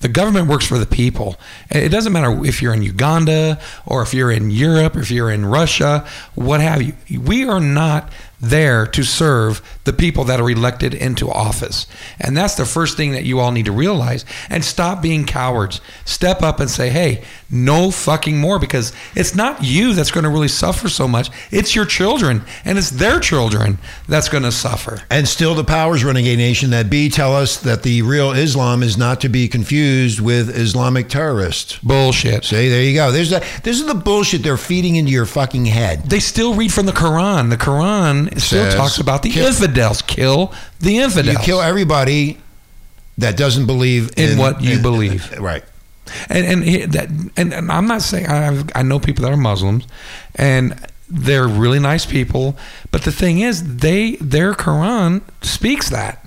The 0.00 0.08
government 0.08 0.48
works 0.48 0.66
for 0.66 0.78
the 0.78 0.86
people. 0.86 1.36
And 1.70 1.82
It 1.82 1.90
doesn't 1.90 2.12
matter 2.12 2.44
if 2.44 2.62
you're 2.62 2.72
in 2.72 2.82
Uganda 2.82 3.60
or 3.84 4.00
if 4.00 4.14
you're 4.14 4.30
in 4.30 4.50
Europe, 4.50 4.96
or 4.96 5.00
if 5.00 5.10
you're 5.10 5.30
in 5.30 5.44
Russia, 5.44 6.06
what 6.34 6.60
have 6.60 6.82
you. 6.82 6.94
We 7.20 7.46
are 7.46 7.60
not 7.60 8.10
there 8.40 8.86
to 8.86 9.02
serve 9.02 9.60
the 9.84 9.92
people 9.92 10.24
that 10.24 10.40
are 10.40 10.50
elected 10.50 10.94
into 10.94 11.30
office. 11.30 11.86
And 12.20 12.36
that's 12.36 12.54
the 12.54 12.64
first 12.66 12.96
thing 12.96 13.12
that 13.12 13.24
you 13.24 13.40
all 13.40 13.50
need 13.50 13.64
to 13.64 13.72
realize. 13.72 14.24
And 14.48 14.64
stop 14.64 15.00
being 15.00 15.24
cowards. 15.24 15.80
Step 16.04 16.42
up 16.42 16.60
and 16.60 16.70
say, 16.70 16.90
hey, 16.90 17.24
no 17.50 17.90
fucking 17.90 18.38
more 18.38 18.58
because 18.58 18.92
it's 19.16 19.34
not 19.34 19.64
you 19.64 19.94
that's 19.94 20.10
going 20.10 20.24
to 20.24 20.30
really 20.30 20.48
suffer 20.48 20.88
so 20.88 21.08
much. 21.08 21.30
It's 21.50 21.74
your 21.74 21.86
children 21.86 22.44
and 22.64 22.78
it's 22.78 22.90
their 22.90 23.20
children 23.20 23.78
that's 24.06 24.28
going 24.28 24.44
to 24.44 24.52
suffer. 24.52 25.02
And 25.10 25.26
still, 25.26 25.54
the 25.54 25.64
powers 25.64 26.04
renegade 26.04 26.38
nation 26.38 26.70
that 26.70 26.90
be 26.90 27.08
tell 27.08 27.34
us 27.34 27.56
that 27.58 27.82
the 27.82 28.02
real 28.02 28.32
Islam 28.32 28.82
is 28.82 28.96
not 28.96 29.20
to 29.22 29.28
be 29.28 29.48
confused 29.48 30.20
with 30.20 30.54
Islamic 30.56 31.08
terrorists. 31.08 31.78
Bullshit. 31.78 32.44
See, 32.44 32.68
there 32.68 32.82
you 32.82 32.94
go. 32.94 33.10
There's 33.10 33.30
that. 33.30 33.44
This 33.64 33.80
is 33.80 33.86
the 33.86 33.94
bullshit 33.94 34.42
they're 34.42 34.56
feeding 34.56 34.96
into 34.96 35.10
your 35.10 35.26
fucking 35.26 35.64
head. 35.66 36.04
They 36.04 36.20
still 36.20 36.54
read 36.54 36.72
from 36.72 36.86
the 36.86 36.92
Quran. 36.92 37.50
The 37.50 37.56
Quran 37.56 38.28
still 38.40 38.64
Says, 38.64 38.74
talks 38.74 38.98
about 38.98 39.22
the 39.22 39.30
kill- 39.30 39.44
infidels. 39.80 40.02
Kill 40.02 40.52
the 40.80 40.92
You 40.92 41.02
infidels. 41.02 41.44
kill 41.44 41.60
everybody 41.60 42.38
that 43.18 43.36
doesn't 43.36 43.66
believe 43.66 44.10
In 44.16 44.38
what 44.38 44.60
you 44.62 44.78
believe. 44.80 45.32
Uh, 45.36 45.42
right. 45.42 45.64
and 46.28 46.44
and 46.64 46.92
that 46.92 47.08
and, 47.36 47.52
and 47.52 47.70
I'm 47.70 47.86
not 47.86 48.02
saying 48.02 48.26
I 48.28 48.62
I 48.74 48.82
know 48.82 48.98
people 48.98 49.24
that 49.24 49.32
are 49.32 49.36
Muslims, 49.36 49.86
and 50.36 50.74
they're 51.08 51.46
really 51.48 51.78
nice 51.78 52.06
people. 52.06 52.56
But 52.90 53.02
the 53.02 53.12
thing 53.12 53.40
is, 53.40 53.76
they 53.76 54.16
their 54.16 54.54
Quran 54.54 55.22
speaks 55.42 55.90
that. 55.90 56.19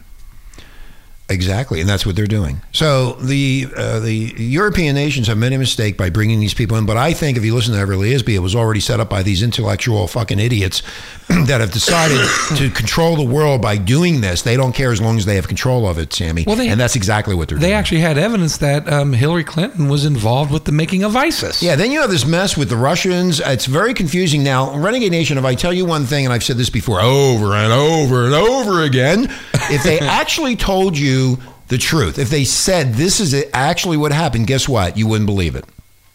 Exactly, 1.34 1.82
and 1.82 1.90
that's 1.90 2.06
what 2.06 2.16
they're 2.16 2.28
doing. 2.28 2.62
So 2.72 3.14
the 3.14 3.68
uh, 3.76 4.00
the 4.00 4.34
European 4.38 4.96
nations 4.96 5.28
have 5.28 5.38
made 5.38 5.52
a 5.54 5.58
mistake 5.58 5.98
by 5.98 6.10
bringing 6.10 6.40
these 6.40 6.54
people 6.54 6.78
in, 6.78 6.86
but 6.86 6.96
I 6.98 7.14
think 7.14 7.38
if 7.38 7.44
you 7.44 7.54
listen 7.56 7.74
to 7.74 7.80
Everly 7.80 8.14
Isby, 8.14 8.36
it 8.36 8.40
was 8.40 8.56
already 8.56 8.80
set 8.80 9.00
up 9.00 9.10
by 9.10 9.24
these 9.24 9.42
intellectual 9.44 10.08
fucking 10.08 10.40
idiots 10.40 10.82
that 11.48 11.60
have 11.62 11.72
decided 11.72 12.20
to 12.58 12.70
control 12.70 13.16
the 13.16 13.24
world 13.26 13.62
by 13.62 13.78
doing 13.78 14.22
this. 14.22 14.42
They 14.44 14.56
don't 14.58 14.74
care 14.74 14.92
as 14.92 15.02
long 15.02 15.18
as 15.18 15.26
they 15.26 15.36
have 15.36 15.48
control 15.48 15.88
of 15.88 15.98
it, 15.98 16.14
Sammy. 16.14 16.44
Well, 16.46 16.56
they- 16.56 16.70
and 16.70 16.80
that's 16.80 16.96
exactly 16.96 17.34
what 17.36 17.48
they're 17.50 17.58
doing. 17.58 17.62
They 17.62 17.68
doing. 17.70 17.80
actually 17.80 18.02
had 18.02 18.18
evidence 18.18 18.58
that 18.58 18.92
um, 18.92 19.14
Hillary 19.14 19.44
Clinton 19.44 19.88
was 19.90 20.06
involved 20.06 20.52
with 20.52 20.66
the 20.66 20.72
making 20.72 21.04
of 21.04 21.16
ISIS. 21.16 21.62
Yeah, 21.64 21.76
then 21.76 21.92
you 21.92 22.02
have 22.02 22.10
this 22.12 22.26
mess 22.26 22.56
with 22.58 22.70
the 22.70 22.78
Russians. 22.78 23.40
It's 23.40 23.66
very 23.66 23.94
confusing 23.94 24.44
now. 24.44 24.76
Renegade 24.78 25.12
Nation, 25.12 25.38
if 25.38 25.46
I 25.46 25.56
tell 25.56 25.74
you 25.74 25.86
one 25.86 26.06
thing, 26.06 26.26
and 26.26 26.34
I've 26.34 26.44
said 26.44 26.58
this 26.58 26.70
before 26.70 27.02
over 27.02 27.54
and 27.56 27.72
over 27.74 28.26
and 28.26 28.34
over 28.34 28.84
again, 28.84 29.32
if 29.72 29.84
they 29.84 30.00
actually 30.22 30.56
told 30.56 30.98
you 30.98 31.23
the 31.68 31.78
truth, 31.78 32.20
if 32.20 32.30
they 32.30 32.44
said 32.44 32.94
this 32.94 33.20
is 33.20 33.34
actually 33.54 33.98
what 33.98 34.12
happened, 34.12 34.48
guess 34.48 34.68
what? 34.70 34.98
You 34.98 35.08
wouldn't 35.08 35.28
believe 35.28 35.56
it. 35.56 35.66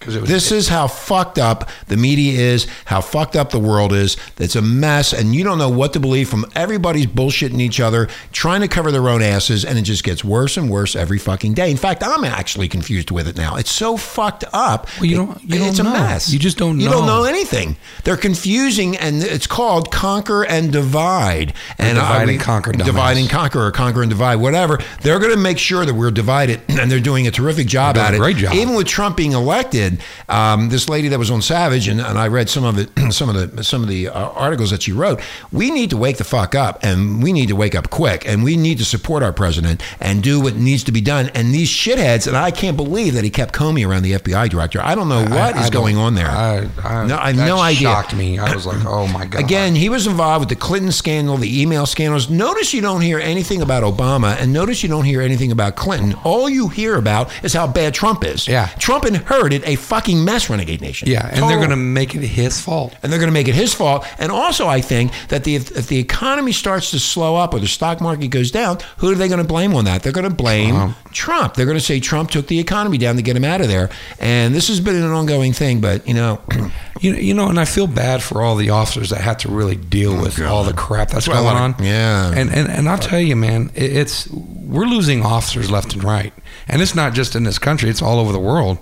'Cause 0.01 0.21
this 0.23 0.53
is 0.53 0.69
how 0.69 0.87
fucked 0.87 1.41
up 1.41 1.69
the 1.89 1.97
media 1.97 2.39
is, 2.41 2.69
how 2.85 3.01
fucked 3.01 3.35
up 3.35 3.51
the 3.51 3.59
world 3.59 3.93
is. 3.93 4.17
It's 4.39 4.55
a 4.55 4.63
mess, 4.63 5.13
and 5.13 5.35
you 5.35 5.43
don't 5.43 5.59
know 5.59 5.69
what 5.69 5.93
to 5.95 6.01
believe 6.01 6.29
from 6.29 6.47
everybody's 6.55 7.07
bullshitting 7.07 7.61
each 7.61 7.81
other, 7.81 8.07
trying 8.33 8.61
to 8.61 8.69
cover 8.69 8.93
their 8.93 9.09
own 9.09 9.23
asses, 9.23 9.65
and 9.65 9.77
it 9.77 9.83
just 9.83 10.05
gets 10.05 10.23
worse 10.23 10.57
and 10.57 10.71
worse 10.71 10.95
every 10.95 11.19
fucking 11.19 11.55
day. 11.55 11.69
In 11.69 11.77
fact, 11.77 12.05
I'm 12.07 12.23
actually 12.25 12.69
confused 12.69 13.11
with 13.11 13.27
it 13.27 13.37
now. 13.37 13.57
It's 13.57 13.73
so 13.73 13.97
fucked 13.97 14.45
up. 14.53 14.87
Well, 14.99 15.07
you 15.07 15.17
don't- 15.17 15.41
you 15.43 15.65
it's 15.65 15.79
don't 15.79 15.89
a 15.89 15.91
know. 15.91 15.99
mess. 15.99 16.29
You 16.31 16.39
just 16.39 16.59
don't 16.59 16.79
You 16.79 16.89
don't 16.89 17.05
know. 17.05 17.23
know 17.23 17.25
anything. 17.25 17.77
They're 18.05 18.17
confusing, 18.17 18.97
and 18.97 19.25
it's 19.25 19.49
called 19.49 19.91
conquer 19.91 20.45
and 20.45 20.71
divide. 20.71 21.55
And 21.77 21.99
uh, 21.99 22.03
divide 22.03 22.29
I- 22.29 22.33
and 22.33 22.41
conquer, 22.41 22.73
dumbass. 22.73 22.85
divide 22.85 23.17
and 23.17 23.29
conquer, 23.29 23.67
or 23.67 23.73
conquer 23.73 24.03
and 24.03 24.11
divide, 24.11 24.37
whatever. 24.37 24.79
They're 25.03 25.19
going 25.19 25.33
to 25.33 25.37
make 25.37 25.59
sure 25.59 25.85
that 25.85 25.95
we're 25.95 26.13
divided, 26.13 26.61
and 26.69 26.89
they're 26.89 27.01
doing 27.01 27.27
a 27.27 27.33
terrific 27.33 27.67
job 27.67 27.97
at 27.97 28.15
it. 28.15 28.19
great 28.19 28.37
job. 28.37 28.55
Even 28.55 28.75
with 28.77 28.87
Trump 28.87 29.17
being 29.17 29.33
elected, 29.33 29.88
um, 30.29 30.69
this 30.69 30.89
lady 30.89 31.09
that 31.09 31.19
was 31.19 31.31
on 31.31 31.43
Savage, 31.43 31.89
and, 31.89 32.01
and 32.01 32.19
I 32.19 32.29
read 32.29 32.49
some 32.49 32.65
of 32.65 32.79
it, 32.79 32.91
some 33.13 33.29
of 33.29 33.57
the 33.57 33.65
some 33.65 33.83
of 33.83 33.89
the 33.89 34.09
uh, 34.09 34.13
articles 34.31 34.71
that 34.71 34.83
she 34.83 34.93
wrote. 34.93 35.21
We 35.53 35.71
need 35.71 35.91
to 35.91 35.97
wake 35.97 36.17
the 36.19 36.25
fuck 36.25 36.55
up, 36.55 36.79
and 36.83 37.23
we 37.23 37.33
need 37.33 37.49
to 37.49 37.57
wake 37.57 37.75
up 37.75 37.91
quick, 37.91 38.27
and 38.27 38.43
we 38.45 38.57
need 38.57 38.79
to 38.79 38.85
support 38.85 39.23
our 39.23 39.33
president 39.33 39.83
and 40.01 40.23
do 40.23 40.41
what 40.41 40.55
needs 40.57 40.85
to 40.85 40.93
be 40.93 41.01
done. 41.01 41.31
And 41.35 41.53
these 41.55 41.69
shitheads, 41.71 42.27
and 42.27 42.37
I 42.37 42.51
can't 42.51 42.77
believe 42.77 43.15
that 43.15 43.25
he 43.25 43.31
kept 43.31 43.55
Comey 43.55 43.87
around 43.89 44.03
the 44.03 44.13
FBI 44.13 44.49
director. 44.51 44.81
I 44.83 44.95
don't 44.95 45.09
know 45.09 45.23
what 45.25 45.57
is 45.57 45.63
I- 45.63 45.67
I 45.67 45.71
going 45.71 45.95
don't- 45.97 46.05
on 46.05 46.15
there. 46.15 46.29
I, 46.29 46.69
I, 46.85 47.07
no, 47.07 47.17
I 47.17 47.33
have 47.33 47.37
no 47.47 47.59
idea. 47.59 47.89
Shocked 47.89 48.15
me. 48.15 48.39
I 48.39 48.55
was 48.55 48.67
like, 48.67 48.85
oh 48.85 49.07
my 49.09 49.27
god. 49.27 49.41
Again, 49.43 49.75
he 49.75 49.89
was 49.89 50.07
involved 50.07 50.41
with 50.41 50.49
the 50.49 50.57
Clinton 50.57 50.93
scandal, 50.93 51.37
the 51.37 51.61
email 51.63 51.87
scandals. 51.87 52.29
Notice 52.31 52.73
you 52.75 52.81
don't 52.81 53.01
hear 53.01 53.19
anything 53.19 53.63
about 53.63 53.83
Obama, 53.83 54.37
and 54.41 54.53
notice 54.53 54.83
you 54.83 54.89
don't 54.89 55.05
hear 55.05 55.21
anything 55.23 55.53
about 55.53 55.77
Clinton. 55.77 56.15
All 56.25 56.49
you 56.49 56.69
hear 56.69 56.97
about 56.97 57.31
is 57.45 57.53
how 57.53 57.67
bad 57.67 57.95
Trump 57.95 58.25
is. 58.25 58.47
Yeah. 58.49 58.67
Trump 58.79 59.05
inherited 59.05 59.63
a 59.65 59.77
fucking 59.79 60.25
mess, 60.25 60.51
Renegade 60.51 60.81
Nation. 60.81 61.09
Yeah, 61.09 61.27
and 61.27 61.43
they're 61.45 61.59
going 61.59 61.71
to 61.71 61.75
oh. 61.75 61.77
make 61.77 62.15
it 62.15 62.23
his 62.23 62.61
fault. 62.61 62.95
and 63.03 63.13
they're 63.13 63.19
going 63.19 63.31
to 63.31 63.35
make 63.35 63.49
it 63.49 63.55
his 63.55 63.73
fault. 63.73 64.07
And 64.19 64.31
also, 64.31 64.67
I 64.67 64.81
think 64.81 65.13
that 65.29 65.45
the, 65.45 65.57
if, 65.57 65.77
if 65.77 65.87
the 65.89 65.99
economy 65.99 66.53
starts 66.53 66.91
to 66.91 66.99
slow 66.99 67.37
up 67.37 67.55
or 67.55 67.61
the 67.61 67.67
stock 67.67 68.01
market 68.01 68.29
goes 68.29 68.51
down, 68.51 68.79
who 68.99 69.11
are 69.11 69.15
they 69.15 69.29
going 69.29 69.43
to 69.43 69.47
blame 69.47 69.75
on 69.75 69.85
that? 69.87 70.03
They're 70.03 70.13
going 70.13 70.29
to 70.29 70.35
blame 70.35 70.95
Trump. 71.13 71.55
They're 71.55 71.67
going 71.67 71.79
to 71.79 71.85
say 71.85 72.01
Trump 72.01 72.31
took 72.31 72.47
the 72.47 72.59
economy 72.59 72.99
down 72.99 73.17
to 73.17 73.23
get 73.23 73.37
him 73.37 73.45
out 73.45 73.61
of 73.61 73.69
there. 73.69 73.91
And 74.19 74.55
this 74.55 74.69
has 74.69 74.81
been 74.81 74.97
an 74.97 75.11
ongoing 75.11 75.53
thing, 75.53 75.81
but 75.81 76.07
you 76.07 76.15
know, 76.15 76.41
You 77.01 77.13
know, 77.13 77.19
you 77.19 77.35
know, 77.35 77.49
and 77.49 77.61
I 77.61 77.65
feel 77.65 77.87
bad 77.87 78.23
for 78.23 78.43
all 78.43 78.57
the 78.57 78.71
officers 78.71 79.11
that 79.11 79.21
have 79.21 79.39
to 79.39 79.49
really 79.49 79.77
deal 79.77 80.21
with 80.21 80.41
all 80.41 80.65
the 80.65 80.73
crap 80.73 81.11
that's 81.11 81.29
Oh, 81.29 81.33
That's 81.33 81.43
going 81.45 81.57
on. 81.57 81.75
yeah. 81.81 82.33
and 82.35 82.51
and 82.51 82.69
and 82.69 82.89
I'll 82.89 82.99
tell 82.99 83.21
you, 83.21 83.37
man, 83.37 83.71
it's 83.75 84.27
we're 84.31 84.85
losing 84.87 85.25
officers 85.25 85.71
left 85.71 85.95
and 85.95 86.03
right, 86.03 86.33
and 86.67 86.83
it's 86.83 86.95
not 86.95 87.15
just 87.15 87.37
in 87.37 87.45
this 87.45 87.59
country; 87.59 87.89
it's 87.89 88.03
all 88.03 88.19
over 88.19 88.33
the 88.33 88.41
world 88.41 88.79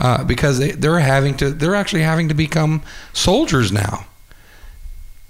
uh, 0.00 0.24
because 0.24 0.58
they 0.58 0.72
they're 0.72 0.98
having 1.00 1.36
to 1.36 1.50
they're 1.50 1.74
actually 1.76 2.02
having 2.02 2.28
to 2.28 2.34
become 2.34 2.82
soldiers 3.12 3.70
now. 3.70 4.06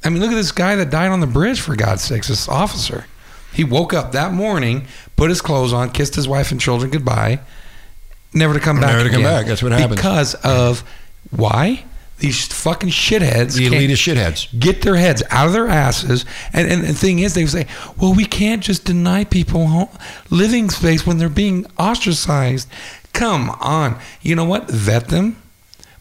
I 0.02 0.09
mean, 0.09 0.20
look 0.23 0.30
at 0.30 0.35
this 0.37 0.52
guy 0.52 0.76
that 0.76 0.88
died 0.88 1.11
on 1.11 1.20
the 1.20 1.26
bridge 1.26 1.61
for 1.61 1.76
God's 1.76 2.02
sakes, 2.02 2.28
this 2.28 2.49
officer. 2.49 3.04
He 3.52 3.64
woke 3.64 3.92
up 3.92 4.12
that 4.12 4.32
morning, 4.32 4.87
put 5.16 5.28
his 5.28 5.42
clothes 5.42 5.73
on, 5.75 5.90
kissed 5.90 6.14
his 6.14 6.26
wife 6.26 6.52
and 6.52 6.61
children 6.61 6.90
goodbye, 6.90 7.40
never 8.32 8.54
to 8.54 8.61
come 8.61 8.80
back. 8.80 8.92
Never 8.97 9.04
to 9.09 9.11
come 9.14 9.23
back. 9.25 9.44
That's 9.47 9.62
what 9.62 9.73
happens. 9.73 9.97
Because 9.97 10.35
of 10.37 10.85
why? 11.30 11.85
These 12.20 12.46
fucking 12.48 12.90
shitheads. 12.90 13.56
the 13.56 13.66
elitist 13.66 14.14
shitheads. 14.14 14.58
Get 14.60 14.82
their 14.82 14.96
heads 14.96 15.22
out 15.30 15.46
of 15.46 15.52
their 15.52 15.68
asses. 15.68 16.24
And, 16.52 16.70
and 16.70 16.84
the 16.84 16.92
thing 16.92 17.18
is, 17.20 17.34
they 17.34 17.46
say, 17.46 17.66
well, 17.98 18.14
we 18.14 18.24
can't 18.26 18.62
just 18.62 18.84
deny 18.84 19.24
people 19.24 19.66
ho- 19.66 19.90
living 20.30 20.70
space 20.70 21.06
when 21.06 21.16
they're 21.18 21.28
being 21.28 21.66
ostracized. 21.78 22.68
Come 23.12 23.50
on. 23.50 23.98
You 24.20 24.36
know 24.36 24.44
what? 24.44 24.70
Vet 24.70 25.08
them. 25.08 25.36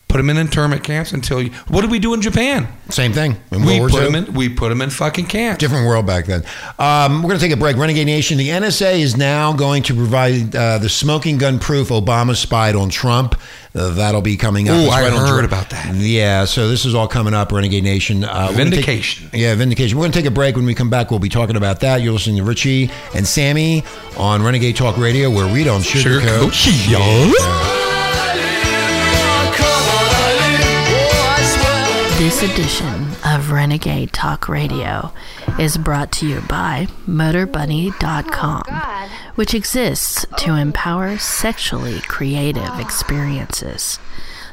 Put 0.09 0.17
them 0.17 0.31
in 0.31 0.37
internment 0.37 0.83
camps 0.83 1.11
until 1.11 1.39
you. 1.39 1.51
What 1.67 1.81
did 1.81 1.91
we 1.91 1.99
do 1.99 2.15
in 2.15 2.21
Japan? 2.21 2.67
Same 2.89 3.13
thing. 3.13 3.37
In 3.51 3.63
We 3.63 3.79
put 3.79 3.91
them 3.91 4.15
in. 4.15 4.33
We 4.33 4.49
put 4.49 4.69
them 4.69 4.81
in 4.81 4.89
fucking 4.89 5.27
camps. 5.27 5.59
Different 5.59 5.85
world 5.85 6.07
back 6.07 6.25
then. 6.25 6.43
Um, 6.79 7.21
we're 7.21 7.29
going 7.29 7.39
to 7.39 7.45
take 7.45 7.53
a 7.53 7.57
break. 7.57 7.77
Renegade 7.77 8.07
Nation. 8.07 8.39
The 8.39 8.49
NSA 8.49 8.97
is 8.99 9.15
now 9.15 9.53
going 9.53 9.83
to 9.83 9.93
provide 9.93 10.55
uh, 10.55 10.79
the 10.79 10.89
smoking 10.89 11.37
gun 11.37 11.59
proof 11.59 11.89
Obama 11.89 12.35
spied 12.35 12.75
on 12.75 12.89
Trump. 12.89 13.39
Uh, 13.75 13.89
that'll 13.93 14.21
be 14.23 14.35
coming 14.35 14.67
up. 14.67 14.75
Ooh, 14.77 14.85
It's 14.85 14.91
I 14.93 15.05
on 15.05 15.11
heard 15.11 15.27
Dr- 15.41 15.45
about 15.45 15.69
that. 15.69 15.93
Yeah, 15.95 16.45
so 16.45 16.67
this 16.67 16.85
is 16.85 16.95
all 16.95 17.07
coming 17.07 17.35
up, 17.35 17.51
Renegade 17.51 17.83
Nation. 17.83 18.23
Uh, 18.23 18.47
we're 18.49 18.55
take- 18.57 18.57
Vindication. 18.69 19.29
yeah, 19.31 19.53
vindication. 19.53 19.97
We're 19.97 20.03
going 20.03 20.11
to 20.11 20.19
take 20.19 20.25
a 20.25 20.31
break. 20.31 20.55
When 20.55 20.65
we 20.65 20.73
come 20.73 20.89
back, 20.89 21.11
we'll 21.11 21.19
be 21.19 21.29
talking 21.29 21.55
about 21.55 21.79
that. 21.81 22.01
You're 22.01 22.13
listening 22.13 22.37
to 22.37 22.43
Richie 22.43 22.89
and 23.15 23.27
Sammy 23.27 23.83
on 24.17 24.41
Renegade 24.41 24.75
Talk 24.75 24.97
Radio, 24.97 25.29
where 25.29 25.51
we 25.51 25.63
don't 25.63 25.81
sugarcoat. 25.81 26.49
Sugarcoat. 26.51 27.33
This 32.17 32.43
edition 32.43 32.98
of 33.49 33.53
Renegade 33.53 34.13
Talk 34.13 34.47
Radio 34.47 35.11
is 35.57 35.77
brought 35.77 36.11
to 36.13 36.27
you 36.27 36.41
by 36.41 36.87
MotorBunny.com, 37.07 38.63
oh, 38.67 39.09
which 39.35 39.55
exists 39.55 40.23
to 40.37 40.55
empower 40.55 41.17
sexually 41.17 41.99
creative 42.01 42.79
experiences. 42.79 43.97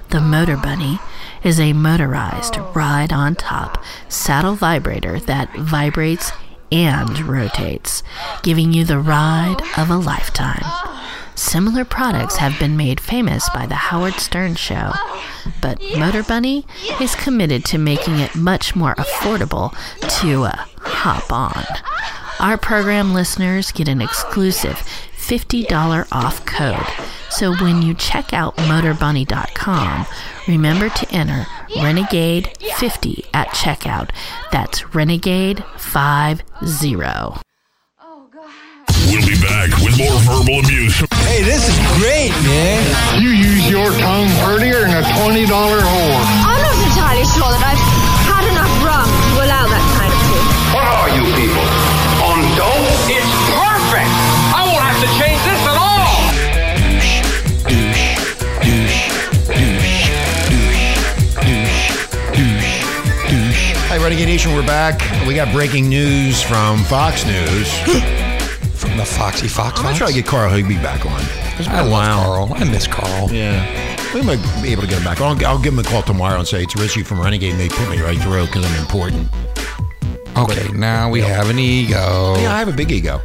The 0.09 0.21
Motor 0.21 0.57
Bunny 0.57 0.99
is 1.43 1.61
a 1.61 1.75
motorized 1.75 2.57
ride 2.75 3.13
on 3.13 3.35
top 3.35 3.83
saddle 4.09 4.55
vibrator 4.55 5.21
that 5.21 5.55
vibrates 5.57 6.33
and 6.73 7.19
rotates, 7.21 8.03
giving 8.43 8.73
you 8.73 8.85
the 8.85 8.99
ride 8.99 9.61
of 9.77 9.91
a 9.91 9.97
lifetime. 9.97 10.86
Similar 11.37 11.85
products 11.85 12.37
have 12.37 12.59
been 12.59 12.77
made 12.77 12.99
famous 12.99 13.49
by 13.51 13.67
The 13.67 13.75
Howard 13.75 14.15
Stern 14.15 14.55
Show, 14.55 14.93
but 15.61 15.81
Motor 15.97 16.23
Bunny 16.23 16.65
is 17.01 17.15
committed 17.15 17.65
to 17.67 17.79
making 17.79 18.19
it 18.19 18.35
much 18.35 18.75
more 18.75 18.95
affordable 18.95 19.71
to 20.21 20.45
uh, 20.45 20.57
hop 20.81 21.31
on. 21.31 21.65
Our 22.41 22.57
program 22.57 23.13
listeners 23.15 23.71
get 23.71 23.87
an 23.87 24.01
exclusive 24.01 24.77
$50 25.17 26.09
off 26.11 26.45
code. 26.47 26.87
So 27.31 27.55
when 27.57 27.83
you 27.83 27.95
check 27.95 28.33
out 28.33 28.57
motorbunny.com, 28.57 30.07
remember 30.49 30.89
to 30.89 31.13
enter 31.13 31.47
Renegade50 31.71 33.27
at 33.35 33.49
checkout. 33.49 34.11
That's 34.53 34.83
Renegade50. 34.83 37.43
We'll 39.07 39.23
be 39.23 39.39
back 39.39 39.71
with 39.87 39.95
more 39.99 40.19
verbal 40.27 40.59
abuse. 40.67 40.99
Hey, 41.31 41.43
this 41.43 41.69
is 41.71 41.79
great, 41.95 42.35
man. 42.43 42.83
You 43.23 43.31
use 43.31 43.71
your 43.71 43.91
tongue 44.03 44.27
prettier 44.43 44.81
than 44.83 44.99
a 44.99 45.03
$20 45.23 45.47
whore. 45.47 46.23
I'm 46.43 46.59
not 46.59 46.75
entirely 46.75 47.23
sure 47.31 47.47
that 47.47 47.63
I've 47.63 47.79
had 48.27 48.43
enough 48.51 48.67
rum 48.83 49.07
to 49.07 49.47
allow 49.47 49.65
that 49.71 49.85
kind 49.95 50.11
of 50.11 50.19
thing. 50.27 50.47
What 50.75 50.87
are 50.91 51.11
you 51.15 51.23
people? 51.39 51.63
On 52.27 52.39
dope? 52.59 52.91
It's 53.07 53.31
perfect! 53.55 54.11
I 54.51 54.67
won't 54.67 54.83
have 54.83 54.99
to 54.99 55.11
change 55.23 55.39
this 55.47 55.63
at 55.71 55.79
all! 55.79 56.19
Douche, 56.91 57.23
douche, 57.71 58.43
douche, 58.59 59.07
douche, 59.55 60.11
douche, 60.51 60.83
douche, 61.47 61.95
douche, 62.35 62.83
douche. 63.23 63.71
Hi, 63.87 64.03
Renegade 64.03 64.27
Nation. 64.27 64.53
We're 64.53 64.67
back. 64.67 64.99
We 65.29 65.35
got 65.35 65.53
breaking 65.53 65.89
news 65.89 66.43
from 66.43 66.83
Fox 66.85 67.25
News. 67.25 67.71
The 68.97 69.05
Foxy 69.05 69.47
Fox. 69.49 69.81
I'm 69.81 69.93
to 69.93 69.99
try 69.99 70.07
to 70.09 70.13
get 70.15 70.27
Carl 70.27 70.51
Higbie 70.51 70.77
back 70.77 71.05
on. 71.05 71.21
It's 71.59 71.69
been 71.69 71.77
I 71.77 71.81
a 71.81 71.85
love 71.85 71.93
while. 71.93 72.47
Carl. 72.49 72.55
I 72.55 72.65
miss 72.65 72.87
Carl. 72.87 73.31
Yeah. 73.31 74.15
We 74.15 74.23
might 74.23 74.41
be 74.63 74.71
able 74.71 74.83
to 74.83 74.89
get 74.89 74.99
him 74.99 75.05
back. 75.05 75.21
I'll, 75.21 75.47
I'll 75.47 75.61
give 75.61 75.75
him 75.75 75.81
a 75.81 75.83
call 75.83 76.03
tomorrow 76.03 76.39
and 76.39 76.49
say 76.49 76.63
it's 76.63 76.75
Richie 76.77 77.03
from 77.03 77.21
Renegade 77.21 77.53
and 77.53 77.61
they 77.61 77.69
put 77.69 77.91
me 77.91 78.01
right 78.01 78.19
through 78.19 78.47
because 78.47 78.65
I'm 78.65 78.81
important. 78.81 79.29
Okay, 80.37 80.69
now 80.73 81.11
we 81.11 81.21
have 81.21 81.51
an 81.51 81.59
ego. 81.59 82.35
Yeah, 82.39 82.55
I 82.55 82.59
have 82.59 82.69
a 82.69 82.73
big 82.73 82.91
ego. 82.91 83.21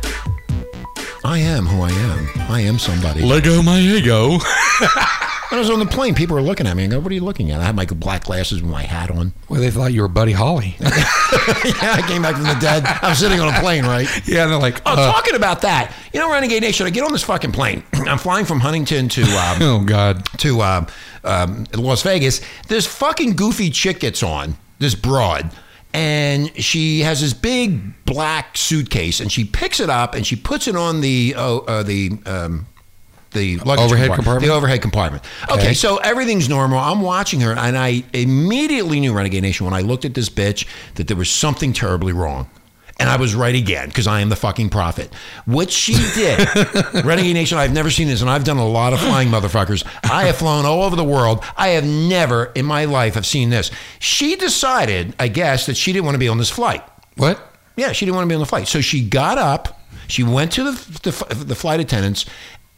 I 1.23 1.37
am 1.37 1.65
who 1.65 1.83
I 1.83 1.91
am. 1.91 2.29
I 2.51 2.61
am 2.61 2.79
somebody. 2.79 3.21
Lego 3.21 3.61
my 3.61 3.79
ego. 3.79 4.39
When 5.51 5.57
I 5.57 5.63
was 5.63 5.69
on 5.69 5.79
the 5.79 5.85
plane, 5.85 6.15
people 6.15 6.35
were 6.37 6.41
looking 6.41 6.65
at 6.65 6.77
me 6.77 6.83
and 6.85 6.91
go, 6.93 6.99
What 7.01 7.11
are 7.11 7.15
you 7.15 7.25
looking 7.25 7.51
at? 7.51 7.59
I 7.59 7.65
had 7.65 7.75
my 7.75 7.85
black 7.85 8.23
glasses 8.23 8.61
with 8.61 8.71
my 8.71 8.83
hat 8.83 9.11
on. 9.11 9.33
well, 9.49 9.59
they 9.59 9.69
thought 9.69 9.91
you 9.91 10.01
were 10.01 10.07
Buddy 10.07 10.31
Holly. 10.31 10.77
yeah, 10.79 10.87
I 11.91 12.05
came 12.07 12.21
back 12.21 12.35
from 12.35 12.43
the 12.43 12.57
dead. 12.61 12.85
I'm 12.85 13.15
sitting 13.15 13.41
on 13.41 13.53
a 13.53 13.59
plane, 13.59 13.83
right? 13.83 14.07
yeah, 14.25 14.43
and 14.43 14.51
they're 14.53 14.57
like, 14.59 14.81
Oh, 14.85 14.93
uh, 14.93 15.11
talking 15.11 15.35
about 15.35 15.61
that. 15.63 15.93
You 16.13 16.21
know, 16.21 16.31
Renegade 16.31 16.61
Nation, 16.63 16.87
I 16.87 16.89
get 16.89 17.03
on 17.03 17.11
this 17.11 17.23
fucking 17.23 17.51
plane. 17.51 17.83
I'm 17.93 18.17
flying 18.17 18.45
from 18.45 18.61
Huntington 18.61 19.09
to 19.09 19.23
um, 19.23 19.57
oh 19.61 19.83
God. 19.85 20.23
to 20.37 20.61
um, 20.61 20.87
um, 21.25 21.65
Las 21.73 22.01
Vegas. 22.03 22.39
This 22.69 22.87
fucking 22.87 23.35
goofy 23.35 23.69
chick 23.71 23.99
gets 23.99 24.23
on, 24.23 24.55
this 24.79 24.95
broad, 24.95 25.51
and 25.93 26.55
she 26.63 27.01
has 27.01 27.19
this 27.19 27.33
big 27.33 28.05
black 28.05 28.55
suitcase, 28.55 29.19
and 29.19 29.29
she 29.29 29.43
picks 29.43 29.81
it 29.81 29.89
up 29.89 30.15
and 30.15 30.25
she 30.25 30.37
puts 30.37 30.69
it 30.69 30.77
on 30.77 31.01
the 31.01 31.33
oh, 31.35 31.59
uh, 31.67 31.83
the 31.83 32.11
um, 32.25 32.67
the 33.31 33.57
luggage 33.59 33.85
Overhead 33.85 34.13
compartment? 34.13 34.45
The 34.45 34.53
overhead 34.53 34.81
compartment. 34.81 35.23
Okay. 35.49 35.53
Okay. 35.53 35.73
so 35.73 35.97
everything's 35.97 36.49
normal. 36.49 36.77
I'm 36.79 37.01
watching 37.01 37.41
her, 37.41 37.51
and 37.51 37.77
I 37.77 38.03
immediately 38.13 38.99
knew 38.99 39.13
Renegade 39.13 39.43
Nation 39.43 39.65
when 39.65 39.73
I 39.73 39.81
looked 39.81 40.05
at 40.05 40.13
this 40.13 40.29
bitch 40.29 40.67
that 40.95 41.07
there 41.07 41.17
was 41.17 41.29
something 41.29 41.73
terribly 41.73 42.13
wrong. 42.13 42.49
And 42.99 43.09
I 43.09 43.15
was 43.15 43.33
right 43.33 43.55
again 43.55 43.87
because 43.87 44.05
I 44.05 44.19
am 44.19 44.29
the 44.29 44.35
fucking 44.35 44.69
prophet. 44.69 45.11
What 45.45 45.71
she 45.71 45.93
did, 46.13 46.47
Renegade 47.03 47.33
Nation, 47.33 47.57
I've 47.57 47.73
never 47.73 47.89
seen 47.89 48.07
this, 48.07 48.21
and 48.21 48.29
I've 48.29 48.43
done 48.43 48.57
a 48.57 48.67
lot 48.67 48.93
of 48.93 48.99
flying 48.99 49.29
motherfuckers. 49.29 49.83
I 50.03 50.25
have 50.25 50.35
flown 50.35 50.67
all 50.67 50.83
over 50.83 50.95
the 50.95 51.03
world. 51.03 51.43
I 51.57 51.69
have 51.69 51.83
never 51.83 52.51
in 52.53 52.65
my 52.65 52.85
life 52.85 53.15
have 53.15 53.25
seen 53.25 53.49
this. 53.49 53.71
She 53.97 54.35
decided, 54.35 55.15
I 55.17 55.29
guess, 55.29 55.65
that 55.65 55.77
she 55.77 55.93
didn't 55.93 56.05
want 56.05 56.13
to 56.13 56.19
be 56.19 56.27
on 56.27 56.37
this 56.37 56.51
flight. 56.51 56.83
What? 57.15 57.41
Yeah, 57.75 57.91
she 57.91 58.05
didn't 58.05 58.17
want 58.17 58.25
to 58.25 58.29
be 58.29 58.35
on 58.35 58.41
the 58.41 58.45
flight. 58.45 58.67
So 58.67 58.81
she 58.81 59.03
got 59.03 59.39
up, 59.39 59.79
she 60.07 60.21
went 60.23 60.51
to 60.51 60.65
the, 60.65 60.99
the, 61.09 61.43
the 61.45 61.55
flight 61.55 61.79
attendants, 61.79 62.27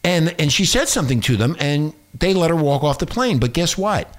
and, 0.04 0.34
and 0.38 0.52
she 0.52 0.64
said 0.64 0.88
something 0.88 1.20
to 1.22 1.36
them, 1.36 1.56
and 1.58 1.92
they 2.18 2.34
let 2.34 2.50
her 2.50 2.56
walk 2.56 2.84
off 2.84 2.98
the 2.98 3.06
plane. 3.06 3.38
But 3.38 3.52
guess 3.54 3.76
what? 3.78 4.12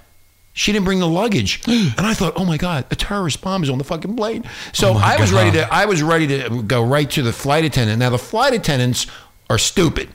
She 0.58 0.72
didn't 0.72 0.86
bring 0.86 1.00
the 1.00 1.08
luggage, 1.08 1.62
and 1.68 1.94
I 2.06 2.14
thought, 2.14 2.34
"Oh 2.38 2.46
my 2.46 2.58
God, 2.58 2.86
a 2.92 2.96
terrorist 2.96 3.42
bomb 3.42 3.62
is 3.64 3.70
on 3.70 3.78
the 3.78 3.84
fucking 3.84 4.16
plane!" 4.16 4.44
So 4.74 4.92
Oh 4.94 4.98
I 4.98 5.20
was 5.20 5.32
God. 5.32 5.38
ready 5.38 5.52
to, 5.58 5.74
I 5.74 5.86
was 5.86 6.02
ready 6.02 6.28
to 6.28 6.64
go 6.64 6.84
right 6.84 7.10
to 7.12 7.22
the 7.22 7.34
flight 7.34 7.66
attendant. 7.66 8.00
Now 8.00 8.10
the 8.10 8.18
flight 8.18 8.54
attendants 8.54 9.06
are 9.50 9.58
stupid 9.58 10.10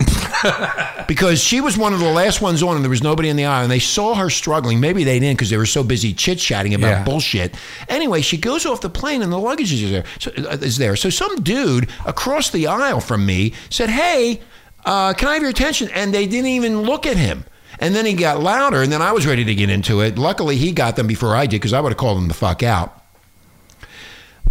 because 1.06 1.42
she 1.42 1.60
was 1.60 1.76
one 1.78 1.92
of 1.92 2.00
the 2.00 2.10
last 2.10 2.40
ones 2.40 2.62
on, 2.62 2.76
and 2.76 2.84
there 2.84 2.90
was 2.90 3.02
nobody 3.02 3.28
in 3.28 3.36
the 3.36 3.44
aisle, 3.44 3.62
and 3.62 3.70
they 3.70 3.78
saw 3.78 4.14
her 4.14 4.30
struggling. 4.30 4.80
Maybe 4.80 5.04
they 5.04 5.18
didn't 5.18 5.36
because 5.38 5.50
they 5.50 5.56
were 5.56 5.66
so 5.66 5.82
busy 5.82 6.12
chit 6.12 6.38
chatting 6.38 6.74
about 6.74 6.88
Yeah. 6.88 7.04
bullshit. 7.04 7.54
Anyway, 7.88 8.20
she 8.20 8.36
goes 8.36 8.66
off 8.66 8.80
the 8.80 8.90
plane, 8.90 9.22
and 9.22 9.32
the 9.32 9.38
luggage 9.38 9.72
is 9.72 9.90
there. 9.90 10.04
So, 10.18 10.30
uh, 10.36 10.56
is 10.60 10.78
there? 10.78 10.96
So 10.96 11.10
some 11.10 11.42
dude 11.42 11.88
across 12.06 12.50
the 12.50 12.66
aisle 12.66 13.00
from 13.00 13.24
me 13.26 13.52
said, 13.70 13.90
"Hey, 13.90 14.40
uh, 14.84 15.12
can 15.14 15.28
I 15.28 15.34
have 15.34 15.42
your 15.42 15.50
attention?" 15.50 15.88
And 15.92 16.12
they 16.14 16.26
didn't 16.26 16.48
even 16.50 16.82
look 16.82 17.06
at 17.06 17.16
him. 17.16 17.44
And 17.80 17.94
then 17.94 18.06
he 18.06 18.14
got 18.14 18.40
louder, 18.40 18.82
and 18.82 18.92
then 18.92 19.02
I 19.02 19.10
was 19.12 19.26
ready 19.26 19.44
to 19.44 19.54
get 19.54 19.68
into 19.68 20.00
it. 20.00 20.16
Luckily, 20.16 20.56
he 20.56 20.70
got 20.72 20.94
them 20.96 21.06
before 21.08 21.34
I 21.34 21.46
did 21.46 21.56
because 21.60 21.72
I 21.72 21.80
would 21.80 21.90
have 21.90 21.98
called 21.98 22.18
them 22.18 22.28
the 22.28 22.34
fuck 22.34 22.62
out. 22.62 23.02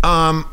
Um, 0.03 0.45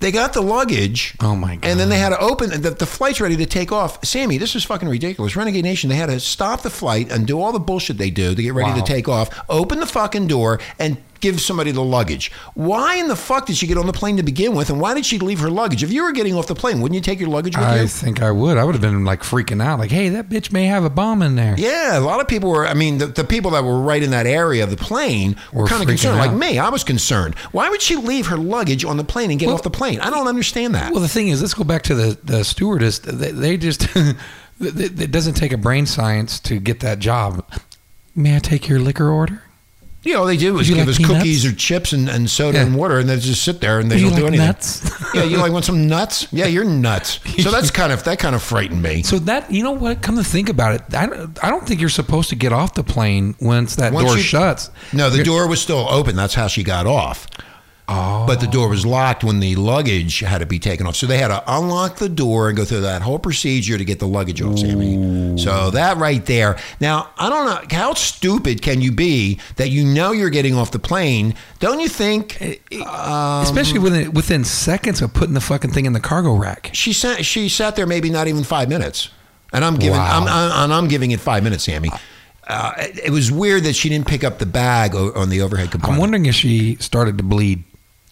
they 0.00 0.12
got 0.12 0.32
the 0.32 0.42
luggage. 0.42 1.14
Oh, 1.20 1.34
my 1.36 1.56
god! 1.56 1.64
And 1.70 1.80
then 1.80 1.88
they 1.88 1.98
had 1.98 2.10
to 2.10 2.18
open 2.20 2.50
the, 2.60 2.70
the 2.70 2.86
flight's 2.86 3.20
ready 3.20 3.36
to 3.36 3.46
take 3.46 3.72
off. 3.72 4.04
Sammy, 4.04 4.36
this 4.36 4.54
is 4.54 4.64
fucking 4.64 4.88
ridiculous. 4.88 5.36
Renegade 5.36 5.64
Nation, 5.64 5.88
they 5.88 5.96
had 5.96 6.10
to 6.10 6.20
stop 6.20 6.62
the 6.62 6.70
flight 6.70 7.10
and 7.10 7.26
do 7.26 7.40
all 7.40 7.52
the 7.52 7.60
bullshit 7.60 7.96
they 7.98 8.10
do 8.10 8.34
to 8.34 8.42
get 8.42 8.52
ready 8.52 8.70
Wow. 8.70 8.76
to 8.76 8.82
take 8.82 9.08
off. 9.08 9.30
Open 9.48 9.80
the 9.80 9.86
fucking 9.86 10.26
door 10.26 10.60
and 10.78 10.98
give 11.22 11.40
somebody 11.40 11.70
the 11.70 11.82
luggage. 11.82 12.30
Why 12.52 12.96
in 12.96 13.08
the 13.08 13.16
fuck 13.16 13.46
did 13.46 13.56
she 13.56 13.66
get 13.66 13.78
on 13.78 13.86
the 13.86 13.92
plane 13.94 14.18
to 14.18 14.22
begin 14.22 14.54
with? 14.54 14.68
And 14.68 14.78
why 14.78 14.92
did 14.92 15.06
she 15.06 15.18
leave 15.18 15.40
her 15.40 15.48
luggage? 15.48 15.82
If 15.82 15.90
you 15.90 16.02
were 16.02 16.12
getting 16.12 16.34
off 16.34 16.46
the 16.48 16.54
plane, 16.54 16.82
wouldn't 16.82 16.94
you 16.94 17.00
take 17.00 17.18
your 17.18 17.30
luggage 17.30 17.56
with 17.56 17.64
I 17.64 17.76
you? 17.76 17.82
I 17.84 17.86
think 17.86 18.20
I 18.20 18.30
would. 18.30 18.58
I 18.58 18.64
would 18.64 18.74
have 18.74 18.82
been 18.82 19.04
like 19.06 19.22
freaking 19.22 19.62
out. 19.62 19.78
Like, 19.78 19.90
hey, 19.90 20.10
that 20.10 20.28
bitch 20.28 20.52
may 20.52 20.66
have 20.66 20.84
a 20.84 20.90
bomb 20.90 21.22
in 21.22 21.36
there. 21.36 21.54
Yeah, 21.56 21.98
a 21.98 22.00
lot 22.00 22.20
of 22.20 22.28
people 22.28 22.50
were. 22.50 22.66
I 22.66 22.74
mean, 22.74 22.98
the, 22.98 23.06
the 23.06 23.24
people 23.24 23.52
that 23.52 23.64
were 23.64 23.80
right 23.80 24.02
in 24.02 24.10
that 24.10 24.26
area 24.26 24.62
of 24.64 24.70
the 24.70 24.76
plane 24.76 25.36
were, 25.52 25.62
Were 25.62 25.68
kind 25.68 25.82
of 25.82 25.88
concerned. 25.88 26.18
Like 26.18 26.34
me, 26.34 26.58
I 26.58 26.68
was 26.68 26.84
concerned. 26.84 27.36
Why 27.52 27.70
would 27.70 27.80
she 27.80 27.96
leave 27.96 28.26
her 28.26 28.36
luggage 28.36 28.84
on 28.84 28.96
the 28.96 29.04
plane 29.04 29.30
and 29.30 29.40
get 29.40 29.46
Well- 29.46 29.54
off 29.54 29.62
the 29.62 29.70
plane? 29.70 30.00
I 30.00 30.10
don't 30.10 30.26
understand 30.28 30.74
that. 30.74 30.92
Well, 30.92 31.00
the 31.00 31.08
thing 31.08 31.28
is, 31.28 31.40
let's 31.40 31.54
go 31.54 31.64
back 31.64 31.82
to 31.84 31.94
the 31.94 32.18
the 32.22 32.44
stewardess. 32.44 32.98
They, 32.98 33.30
they 33.30 33.56
just 33.56 33.86
it 34.60 35.10
doesn't 35.10 35.34
take 35.34 35.52
a 35.52 35.56
brain 35.56 35.86
science 35.86 36.40
to 36.40 36.58
get 36.58 36.80
that 36.80 36.98
job. 36.98 37.48
May 38.14 38.36
I 38.36 38.38
take 38.40 38.68
your 38.68 38.78
liquor 38.80 39.08
order? 39.08 39.42
You 40.04 40.14
know, 40.14 40.26
they 40.26 40.36
do 40.36 40.58
is 40.58 40.68
give 40.68 40.78
like 40.78 40.88
us 40.88 40.96
peanuts? 40.98 41.14
cookies 41.18 41.46
or 41.46 41.52
chips 41.52 41.92
and, 41.92 42.08
and 42.08 42.28
soda 42.28 42.58
Yeah. 42.58 42.64
and 42.66 42.74
water, 42.76 42.98
and 42.98 43.08
they 43.08 43.16
just 43.18 43.44
sit 43.44 43.60
there 43.60 43.78
and 43.78 43.90
they 43.90 43.98
you 43.98 44.08
don't 44.10 44.18
do 44.18 44.26
anything. 44.26 44.46
nuts? 44.46 44.90
yeah, 45.14 45.22
you 45.22 45.36
like 45.38 45.52
want 45.52 45.64
some 45.64 45.86
nuts? 45.86 46.26
Yeah, 46.32 46.46
you're 46.46 46.64
nuts. 46.64 47.20
So 47.42 47.50
that's 47.52 47.70
kind 47.80 47.92
of 47.92 48.02
that 48.04 48.18
kind 48.18 48.34
of 48.34 48.42
frightened 48.42 48.82
me. 48.82 49.02
So 49.04 49.18
that 49.20 49.50
you 49.50 49.62
know 49.62 49.70
what? 49.72 50.02
Come 50.02 50.16
to 50.16 50.24
think 50.24 50.48
about 50.48 50.74
it, 50.74 50.82
I, 50.94 51.06
don't- 51.06 51.44
I 51.44 51.50
don't 51.50 51.66
think 51.66 51.80
you're 51.80 51.88
supposed 51.88 52.30
to 52.30 52.34
get 52.36 52.52
off 52.52 52.74
the 52.74 52.82
plane 52.84 53.36
once 53.40 53.76
that 53.76 53.92
Once 53.92 54.08
door 54.08 54.16
you- 54.16 54.22
shuts. 54.22 54.70
No, 54.92 55.08
the 55.08 55.22
door 55.22 55.46
was 55.46 55.60
still 55.60 55.86
open. 55.88 56.16
That's 56.16 56.34
how 56.34 56.48
she 56.48 56.62
got 56.64 56.86
off. 56.86 57.28
Oh, 57.88 58.24
But 58.26 58.40
the 58.40 58.46
door 58.46 58.68
was 58.68 58.86
locked 58.86 59.24
when 59.24 59.40
the 59.40 59.56
luggage 59.56 60.20
had 60.20 60.38
to 60.38 60.46
be 60.46 60.58
taken 60.58 60.86
off. 60.86 60.94
So 60.96 61.06
they 61.06 61.18
had 61.18 61.28
to 61.28 61.42
unlock 61.46 61.96
the 61.96 62.08
door 62.08 62.48
and 62.48 62.56
go 62.56 62.64
through 62.64 62.82
that 62.82 63.02
whole 63.02 63.18
procedure 63.18 63.76
to 63.76 63.84
get 63.84 63.98
the 63.98 64.06
luggage 64.06 64.40
off, 64.40 64.58
Sammy. 64.60 65.36
So 65.36 65.70
that 65.72 65.96
right 65.96 66.24
there. 66.24 66.58
Now, 66.80 67.10
I 67.18 67.28
don't 67.28 67.44
know. 67.46 67.76
How 67.76 67.94
stupid 67.94 68.62
can 68.62 68.80
you 68.80 68.92
be 68.92 69.40
that 69.56 69.70
you 69.70 69.84
know 69.84 70.12
you're 70.12 70.30
getting 70.30 70.54
off 70.54 70.70
the 70.70 70.78
plane? 70.78 71.34
Don't 71.58 71.80
you 71.80 71.88
think? 71.88 72.40
um, 72.86 73.42
especially 73.42 73.80
within 73.80 74.12
within 74.12 74.44
seconds 74.44 75.02
of 75.02 75.12
putting 75.12 75.34
the 75.34 75.40
fucking 75.40 75.72
thing 75.72 75.84
in 75.84 75.92
the 75.92 76.00
cargo 76.00 76.34
rack. 76.34 76.70
She 76.72 76.92
sat, 76.92 77.24
she 77.24 77.48
sat 77.48 77.74
there 77.76 77.86
maybe 77.86 78.10
not 78.10 78.28
even 78.28 78.44
five 78.44 78.68
minutes. 78.68 79.10
And 79.52 79.64
I'm 79.64 79.74
giving, 79.76 79.98
Wow. 79.98 80.20
I'm, 80.22 80.28
I'm, 80.28 80.64
and 80.64 80.72
I'm 80.72 80.88
giving 80.88 81.10
it 81.10 81.20
five 81.20 81.42
minutes, 81.42 81.64
Sammy. 81.64 81.90
Uh, 82.46 82.72
it, 82.78 83.06
it 83.06 83.10
was 83.10 83.30
weird 83.30 83.64
that 83.64 83.74
she 83.74 83.88
didn't 83.88 84.06
pick 84.06 84.24
up 84.24 84.38
the 84.38 84.46
bag 84.46 84.94
on 84.94 85.28
the 85.28 85.42
overhead 85.42 85.70
compartment. 85.70 85.94
I'm 85.96 86.00
wondering 86.00 86.26
if 86.26 86.34
she 86.34 86.76
started 86.76 87.18
to 87.18 87.24
bleed. 87.24 87.64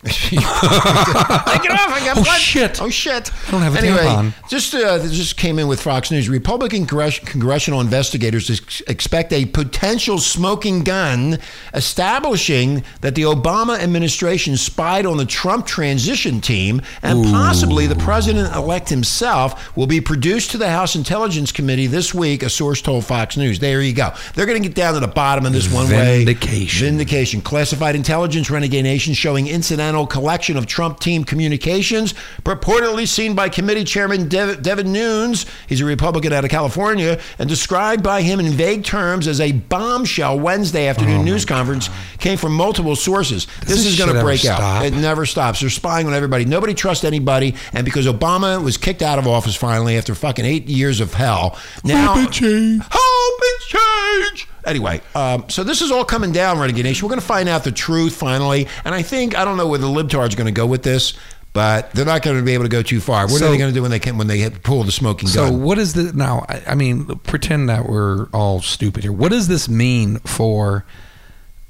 Take 0.02 0.32
it 0.32 1.70
off. 1.72 1.90
I 1.90 2.00
got 2.04 2.10
Oh, 2.20 2.22
blood. 2.24 2.40
shit. 2.40 2.80
Oh 2.82 2.88
shit. 2.88 3.30
I 3.46 3.50
don't 3.50 3.60
have 3.62 3.74
a 3.76 3.78
anyway, 3.78 3.98
tampon. 3.98 4.48
just 4.48 4.74
uh, 4.74 4.98
just 5.08 5.36
came 5.36 5.58
in 5.58 5.68
with 5.68 5.80
Fox 5.80 6.10
News. 6.10 6.28
Republican 6.28 6.86
congress- 6.86 7.18
congressional 7.20 7.80
investigators 7.80 8.50
ex- 8.50 8.80
expect 8.88 9.32
a 9.32 9.44
potential 9.46 10.18
smoking 10.18 10.82
gun, 10.82 11.38
establishing 11.74 12.82
that 13.02 13.14
the 13.14 13.22
Obama 13.22 13.78
administration 13.78 14.56
spied 14.56 15.04
on 15.06 15.18
the 15.18 15.26
Trump 15.26 15.66
transition 15.66 16.40
team, 16.40 16.80
and 17.02 17.24
possibly 17.26 17.86
the 17.86 17.96
president-elect 17.96 18.88
himself 18.88 19.76
will 19.76 19.86
be 19.86 20.00
produced 20.00 20.50
to 20.52 20.58
the 20.58 20.70
House 20.70 20.96
Intelligence 20.96 21.52
Committee 21.52 21.86
this 21.86 22.14
week. 22.14 22.42
A 22.42 22.48
source 22.50 22.80
told 22.80 23.04
Fox 23.04 23.36
News. 23.36 23.58
There 23.58 23.82
you 23.82 23.92
go. 23.92 24.12
They're 24.34 24.46
going 24.46 24.60
to 24.62 24.66
get 24.68 24.74
down 24.76 24.94
to 24.94 25.00
the 25.00 25.08
bottom 25.08 25.44
of 25.46 25.52
this 25.52 25.70
one 25.72 25.88
way. 25.90 26.24
Vindication. 26.24 26.86
Vindication. 26.86 27.40
Classified 27.42 27.94
intelligence, 27.94 28.50
Renegade 28.50 28.84
Nation 28.84 29.12
showing 29.14 29.46
collection 30.07 30.57
of 30.57 30.66
Trump 30.66 31.00
team 31.00 31.24
communications, 31.24 32.14
purportedly 32.42 33.07
seen 33.07 33.35
by 33.35 33.48
committee 33.48 33.85
chairman 33.85 34.29
Dev- 34.29 34.62
Devin 34.62 34.92
Nunes. 34.92 35.46
He's 35.66 35.81
a 35.81 35.85
Republican 35.85 36.33
out 36.33 36.44
of 36.44 36.50
California, 36.50 37.20
and 37.38 37.48
described 37.48 38.03
by 38.03 38.22
him 38.22 38.40
in 38.40 38.53
vague 38.53 38.85
terms 38.85 39.26
as 39.29 39.40
a 39.40 39.53
bombshell 39.53 40.38
Wednesday 40.38 40.87
afternoon 40.87 41.20
oh 41.20 41.24
news 41.24 41.44
conference, 41.44 41.90
came 42.18 42.38
from 42.38 42.55
multiple 42.55 42.96
sources. 42.96 43.46
this 43.61 43.68
this 43.70 43.87
is 43.87 43.98
going 43.98 44.14
to 44.14 44.20
break 44.22 44.44
out. 44.44 44.57
stop? 44.57 44.85
It 44.85 44.94
never 44.94 45.26
stops. 45.26 45.61
They're 45.61 45.70
spying 45.70 46.07
on 46.07 46.14
everybody. 46.14 46.44
Nobody 46.44 46.74
trusts 46.74 47.05
anybody, 47.05 47.55
and 47.72 47.85
because 47.85 48.07
Obama 48.07 48.62
was 48.62 48.76
kicked 48.76 49.03
out 49.03 49.18
of 49.18 49.26
office 49.26 49.57
finally 49.57 49.96
after 49.96 50.14
fucking 50.14 50.44
eight 50.44 50.66
years 50.66 51.00
of 51.00 51.14
hell, 51.14 51.59
now 51.85 52.14
Hope 52.14 52.24
and 52.24 52.33
change. 52.33 52.83
Hope 52.90 53.40
and 53.42 54.33
change. 54.33 54.48
Anyway, 54.64 55.01
um, 55.14 55.44
so 55.49 55.64
this 55.64 55.81
is 55.83 55.90
all 55.90 56.05
coming 56.05 56.33
down, 56.33 56.59
Renegade 56.59 56.85
Nation. 56.85 57.07
We're 57.07 57.11
going 57.11 57.20
to 57.20 57.27
find 57.27 57.49
out 57.49 57.64
the 57.64 57.73
truth 57.73 58.14
finally, 58.14 58.68
and 58.85 58.94
I 58.94 59.03
think 59.03 59.37
I 59.37 59.44
don't 59.44 59.57
know 59.57 59.66
where 59.66 59.79
the 59.79 59.87
libtards 59.88 60.33
are 60.35 60.37
going 60.37 60.46
to 60.46 60.53
go 60.53 60.66
with 60.66 60.83
this, 60.83 61.14
but 61.53 61.90
they're 61.92 62.05
not 62.05 62.23
going 62.23 62.37
to 62.37 62.42
be 62.42 62.53
able 62.55 62.64
to 62.64 62.70
go 62.70 62.83
too 62.83 63.01
far. 63.01 63.23
What 63.25 63.40
So- 63.40 63.46
are 63.46 63.51
they 63.51 63.59
going 63.59 63.70
to 63.70 63.75
do 63.75 63.83
when 63.83 63.90
they 63.90 63.99
can 63.99 64.18
when 64.18 64.27
they 64.29 64.49
pull 64.51 64.85
the 64.85 64.92
smoking 64.92 65.29
So 65.29 65.44
gun? 65.44 65.53
So 65.53 65.59
what 65.59 65.79
is 65.79 65.94
the 65.94 66.12
now? 66.12 66.44
I, 66.49 66.62
I 66.68 66.75
mean, 66.75 67.07
pretend 67.25 67.68
that 67.68 67.88
we're 67.88 68.27
all 68.33 68.61
stupid 68.61 69.03
here. 69.03 69.12
What 69.12 69.31
does 69.33 69.49
this 69.49 69.68
mean 69.68 70.18
for 70.20 70.85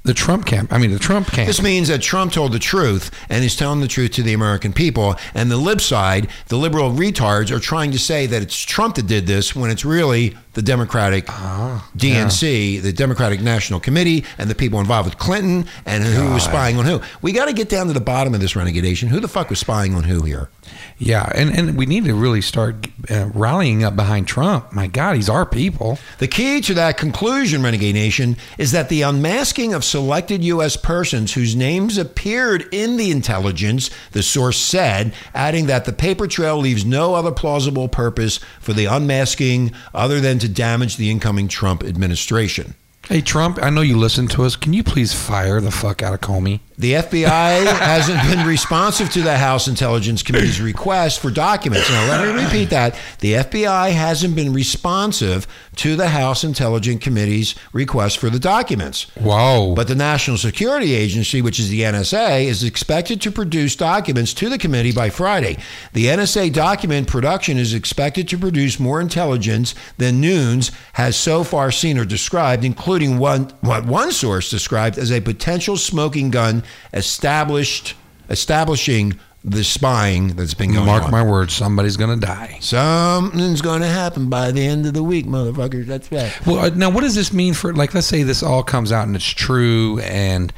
the 0.03 0.13
Trump 0.13 0.45
camp? 0.47 0.73
I 0.73 0.77
mean, 0.79 0.91
the 0.91 0.99
Trump 0.99 1.27
camp. 1.31 1.47
This 1.47 1.61
means 1.61 1.87
that 1.87 2.01
Trump 2.01 2.31
told 2.33 2.51
the 2.53 2.59
truth 2.59 3.11
and 3.29 3.43
is 3.43 3.55
telling 3.55 3.81
the 3.81 3.87
truth 3.87 4.11
to 4.13 4.23
the 4.23 4.33
American 4.33 4.73
people. 4.73 5.15
And 5.33 5.49
the 5.51 5.57
lib 5.57 5.79
side, 5.81 6.27
the 6.47 6.57
liberal 6.57 6.91
retards, 6.91 7.51
are 7.51 7.59
trying 7.59 7.91
to 7.91 7.99
say 7.99 8.25
that 8.27 8.41
it's 8.41 8.59
Trump 8.59 8.95
that 8.95 9.07
did 9.07 9.27
this 9.27 9.55
when 9.55 9.69
it's 9.71 9.85
really 9.85 10.35
the 10.53 10.61
Democratic 10.61 11.25
DNC, 11.25 12.81
the 12.81 12.93
Democratic 12.93 13.41
National 13.41 13.79
Committee, 13.79 14.25
and 14.37 14.49
the 14.49 14.55
people 14.55 14.79
involved 14.79 15.09
with 15.09 15.17
Clinton 15.17 15.65
and 15.85 16.03
who 16.03 16.33
was 16.33 16.43
spying 16.43 16.77
on 16.77 16.85
who. 16.85 17.01
We 17.21 17.31
got 17.31 17.45
to 17.45 17.53
get 17.53 17.69
down 17.69 17.87
to 17.87 17.93
the 17.93 18.01
bottom 18.01 18.33
of 18.33 18.41
this 18.41 18.55
renegation. 18.55 19.09
Who 19.09 19.19
the 19.19 19.27
fuck 19.27 19.49
was 19.49 19.59
spying 19.59 19.93
on 19.95 20.03
who 20.03 20.21
here? 20.23 20.49
yeah, 20.97 21.31
and 21.33 21.49
and 21.49 21.77
we 21.77 21.85
need 21.85 22.05
to 22.05 22.13
really 22.13 22.41
start 22.41 22.87
uh, 23.09 23.29
rallying 23.33 23.83
up 23.83 23.95
behind 23.95 24.27
Trump. 24.27 24.71
My 24.71 24.87
God, 24.87 25.15
he's 25.15 25.29
our 25.29 25.45
people. 25.45 25.97
The 26.19 26.27
key 26.27 26.61
to 26.61 26.73
that 26.75 26.97
conclusion, 26.97 27.63
Renegade 27.63 27.95
Nation, 27.95 28.37
is 28.57 28.71
that 28.71 28.89
the 28.89 29.01
unmasking 29.01 29.73
of 29.73 29.83
selected 29.83 30.43
U.S. 30.43 30.77
persons 30.77 31.33
whose 31.33 31.55
names 31.55 31.97
appeared 31.97 32.67
in 32.71 32.97
the 32.97 33.09
intelligence, 33.09 33.89
the 34.11 34.21
source 34.21 34.57
said, 34.57 35.13
adding 35.33 35.65
that 35.67 35.85
the 35.85 35.93
paper 35.93 36.27
trail 36.27 36.57
leaves 36.57 36.85
no 36.85 37.15
other 37.15 37.31
plausible 37.31 37.87
purpose 37.87 38.37
for 38.59 38.73
the 38.73 38.85
unmasking 38.85 39.71
other 39.93 40.19
than 40.19 40.37
to 40.41 40.49
damage 40.49 40.97
the 40.97 41.09
incoming 41.09 41.47
Trump 41.47 41.83
administration. 41.83 42.75
Hey 43.07 43.19
Trump, 43.21 43.57
I 43.61 43.69
know 43.71 43.81
you 43.81 43.97
listen 43.97 44.27
to 44.27 44.43
us. 44.43 44.55
Can 44.55 44.73
you 44.73 44.83
please 44.83 45.11
fire 45.11 45.59
the 45.59 45.71
fuck 45.71 46.03
out 46.03 46.13
of 46.13 46.21
Comey? 46.21 46.59
The 46.77 46.93
FBI 46.93 47.65
hasn't 47.79 48.21
been 48.31 48.47
responsive 48.47 49.11
to 49.11 49.21
the 49.21 49.37
House 49.37 49.67
Intelligence 49.67 50.23
Committee's 50.23 50.61
request 50.61 51.19
for 51.19 51.29
documents. 51.29 51.89
Now, 51.89 52.07
let 52.07 52.35
me 52.35 52.43
repeat 52.43 52.69
that. 52.69 52.97
The 53.19 53.33
FBI 53.33 53.91
hasn't 53.91 54.35
been 54.35 54.53
responsive 54.53 55.45
to 55.77 55.95
the 55.95 56.09
House 56.09 56.43
Intelligence 56.43 57.03
Committee's 57.03 57.55
request 57.73 58.17
for 58.17 58.29
the 58.29 58.39
documents. 58.39 59.03
Whoa! 59.15 59.73
But 59.75 59.87
the 59.87 59.95
National 59.95 60.37
Security 60.37 60.93
Agency, 60.93 61.41
which 61.41 61.59
is 61.59 61.69
the 61.69 61.81
NSA, 61.81 62.45
is 62.45 62.63
expected 62.63 63.21
to 63.21 63.31
produce 63.31 63.75
documents 63.75 64.33
to 64.35 64.49
the 64.49 64.57
committee 64.57 64.91
by 64.91 65.09
Friday. 65.09 65.57
The 65.93 66.05
NSA 66.05 66.53
document 66.53 67.07
production 67.07 67.57
is 67.57 67.73
expected 67.73 68.27
to 68.29 68.37
produce 68.37 68.79
more 68.79 69.01
intelligence 69.01 69.75
than 69.97 70.21
Nunes 70.21 70.71
has 70.93 71.15
so 71.15 71.43
far 71.43 71.71
seen 71.71 71.97
or 71.97 72.05
described, 72.05 72.63
including 72.63 72.90
one, 72.99 73.51
what 73.61 73.85
one 73.85 74.11
source 74.11 74.49
described 74.49 74.97
as 74.97 75.11
a 75.11 75.21
potential 75.21 75.77
smoking 75.77 76.29
gun 76.31 76.63
established 76.93 77.95
establishing 78.29 79.19
the 79.43 79.63
spying 79.63 80.35
that's 80.35 80.53
been 80.53 80.71
going 80.73 80.85
Mark 80.85 81.03
on. 81.03 81.11
my 81.11 81.23
words, 81.23 81.53
somebody's 81.53 81.97
going 81.97 82.19
to 82.19 82.25
die. 82.25 82.59
Something's 82.61 83.61
going 83.61 83.81
to 83.81 83.87
happen 83.87 84.29
by 84.29 84.51
the 84.51 84.65
end 84.65 84.85
of 84.85 84.93
the 84.93 85.01
week, 85.03 85.25
motherfuckers. 85.25 85.87
That's 85.87 86.11
right. 86.11 86.31
Well, 86.45 86.59
uh, 86.59 86.69
now 86.69 86.91
what 86.91 87.01
does 87.01 87.15
this 87.15 87.33
mean 87.33 87.53
for 87.53 87.73
like? 87.73 87.93
Let's 87.93 88.07
say 88.07 88.23
this 88.23 88.43
all 88.43 88.63
comes 88.63 88.91
out 88.91 89.07
and 89.07 89.15
it's 89.15 89.25
true, 89.27 89.99
and 89.99 90.53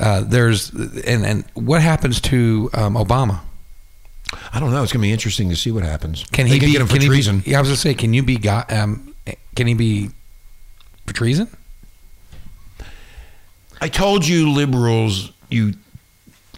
uh, 0.00 0.22
there's 0.22 0.70
and 0.70 1.24
and 1.24 1.44
what 1.54 1.80
happens 1.80 2.20
to 2.22 2.70
um, 2.74 2.94
Obama? 2.94 3.40
I 4.52 4.58
don't 4.58 4.72
know. 4.72 4.82
It's 4.82 4.92
going 4.92 5.02
to 5.02 5.06
be 5.06 5.12
interesting 5.12 5.48
to 5.50 5.56
see 5.56 5.70
what 5.70 5.84
happens. 5.84 6.24
Can 6.32 6.46
he 6.46 6.58
could 6.58 6.66
be 6.66 6.72
get 6.72 6.80
him 6.80 6.88
for 6.88 6.94
can 6.94 7.02
he 7.02 7.08
be- 7.08 7.14
treason? 7.14 7.42
yeah, 7.46 7.58
I 7.58 7.60
was 7.60 7.68
gonna 7.68 7.76
say, 7.76 7.94
can 7.94 8.12
you 8.12 8.22
be 8.24 8.36
got? 8.36 8.72
Um, 8.72 9.14
can 9.54 9.68
he 9.68 9.74
be 9.74 10.10
for 11.06 11.14
treason? 11.14 11.48
I 13.84 13.88
told 13.88 14.26
you 14.26 14.50
liberals, 14.50 15.30
you 15.50 15.74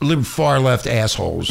lib 0.00 0.24
far 0.24 0.60
left 0.60 0.86
assholes, 0.86 1.48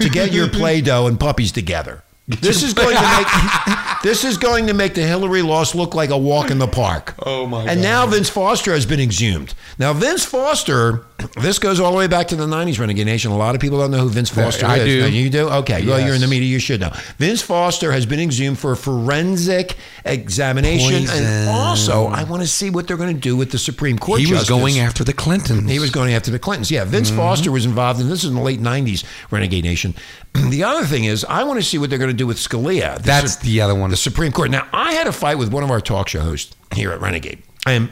to 0.00 0.08
get 0.08 0.32
your 0.32 0.48
Play-Doh 0.58 1.06
and 1.06 1.20
puppies 1.20 1.52
together. 1.52 2.02
This 2.28 2.62
is 2.62 2.74
going 2.74 2.94
to 2.94 3.02
make 3.16 4.02
this 4.02 4.22
is 4.22 4.36
going 4.36 4.66
to 4.68 4.74
make 4.74 4.94
the 4.94 5.02
Hillary 5.02 5.42
loss 5.42 5.74
look 5.74 5.94
like 5.94 6.10
a 6.10 6.18
walk 6.18 6.50
in 6.50 6.58
the 6.58 6.68
park. 6.68 7.14
Oh, 7.24 7.46
my 7.46 7.64
And 7.64 7.80
now 7.82 8.06
Vince 8.06 8.28
Foster 8.28 8.72
has 8.72 8.84
been 8.86 9.00
exhumed. 9.00 9.54
Now 9.78 9.92
Vince 9.94 10.24
Foster, 10.26 11.04
this 11.40 11.58
goes 11.58 11.80
all 11.80 11.90
the 11.90 11.96
way 11.98 12.06
back 12.06 12.28
to 12.28 12.36
the 12.36 12.46
'90s, 12.46 12.78
Renegade 12.78 13.06
Nation. 13.06 13.30
A 13.32 13.36
lot 13.36 13.54
of 13.54 13.60
people 13.62 13.78
don't 13.78 13.90
know 13.90 14.00
who 14.00 14.10
Vince 14.10 14.28
Foster 14.30 14.66
I 14.66 14.76
is. 14.76 14.84
do. 14.84 15.00
Now, 15.00 15.06
You 15.06 15.30
do? 15.30 15.48
Okay. 15.48 15.86
Well, 15.86 15.98
you're 16.04 16.14
in 16.14 16.20
the 16.20 16.26
media. 16.28 16.48
You 16.48 16.58
should 16.58 16.80
know. 16.80 16.92
Vince 17.16 17.40
Foster 17.42 17.92
has 17.92 18.04
been 18.06 18.20
exhumed 18.20 18.58
for 18.58 18.72
a 18.72 18.76
forensic 18.76 19.76
examination, 20.04 21.06
Poison. 21.06 21.24
and 21.24 21.48
also 21.48 22.06
I 22.06 22.24
want 22.24 22.42
to 22.42 22.48
see 22.48 22.70
what 22.70 22.86
they're 22.86 22.96
going 22.96 23.14
to 23.14 23.20
do 23.20 23.36
with 23.36 23.50
the 23.52 23.58
Supreme 23.58 23.98
Court. 23.98 24.20
he 24.20 24.32
was 24.32 24.48
going 24.48 24.78
after 24.78 25.02
the 25.02 25.12
Clintons. 25.14 25.70
He 25.70 25.78
was 25.78 25.90
going 25.90 26.12
after 26.12 26.30
the 26.30 26.38
Clintons. 26.38 26.70
Yeah, 26.70 26.84
Vince 26.84 27.08
Mm-hmm. 27.08 27.16
Foster 27.16 27.50
was 27.50 27.64
involved 27.64 28.00
in 28.00 28.08
this 28.10 28.22
is 28.22 28.28
in 28.30 28.36
the 28.36 28.42
late 28.42 28.60
'90s, 28.60 29.02
Renegade 29.30 29.64
Nation. 29.64 29.94
The 30.50 30.62
other 30.62 30.84
thing 30.86 31.04
is, 31.04 31.24
I 31.24 31.42
want 31.42 31.58
to 31.58 31.64
see 31.66 31.78
what 31.78 31.90
they're 31.90 31.98
going 31.98 32.10
to 32.12 32.16
do 32.18 32.26
with 32.26 32.36
Scalia. 32.38 32.96
the 32.98 33.02
That's 33.02 33.34
Sup- 33.34 33.42
the 33.42 33.60
other 33.60 33.74
one. 33.74 33.90
the 33.90 33.96
Supreme 33.96 34.32
Court. 34.32 34.50
Now, 34.50 34.66
I 34.72 34.92
had 34.92 35.06
a 35.06 35.12
fight 35.12 35.38
with 35.38 35.50
one 35.52 35.62
of 35.64 35.70
our 35.70 35.80
talk 35.80 36.08
show 36.08 36.20
hosts 36.20 36.54
here 36.74 36.90
at 36.92 37.00
Renegade, 37.00 37.42
and 37.66 37.88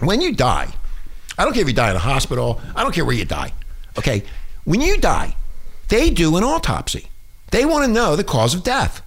when 0.00 0.20
you 0.20 0.32
die, 0.34 0.72
I 1.38 1.44
don't 1.44 1.52
care 1.52 1.62
if 1.62 1.68
you 1.68 1.74
die 1.74 1.90
in 1.90 1.96
a 1.96 2.00
hospital. 2.00 2.60
I 2.74 2.82
don't 2.82 2.94
care 2.94 3.04
where 3.04 3.14
you 3.16 3.24
die. 3.24 3.52
Okay, 3.98 4.22
when 4.64 4.80
you 4.80 4.96
die, 4.98 5.36
they 5.88 6.10
do 6.10 6.36
an 6.36 6.44
autopsy. 6.44 7.08
They 7.50 7.64
want 7.64 7.84
to 7.86 7.90
know 7.90 8.16
the 8.16 8.24
cause 8.24 8.54
of 8.54 8.62
death. 8.62 9.02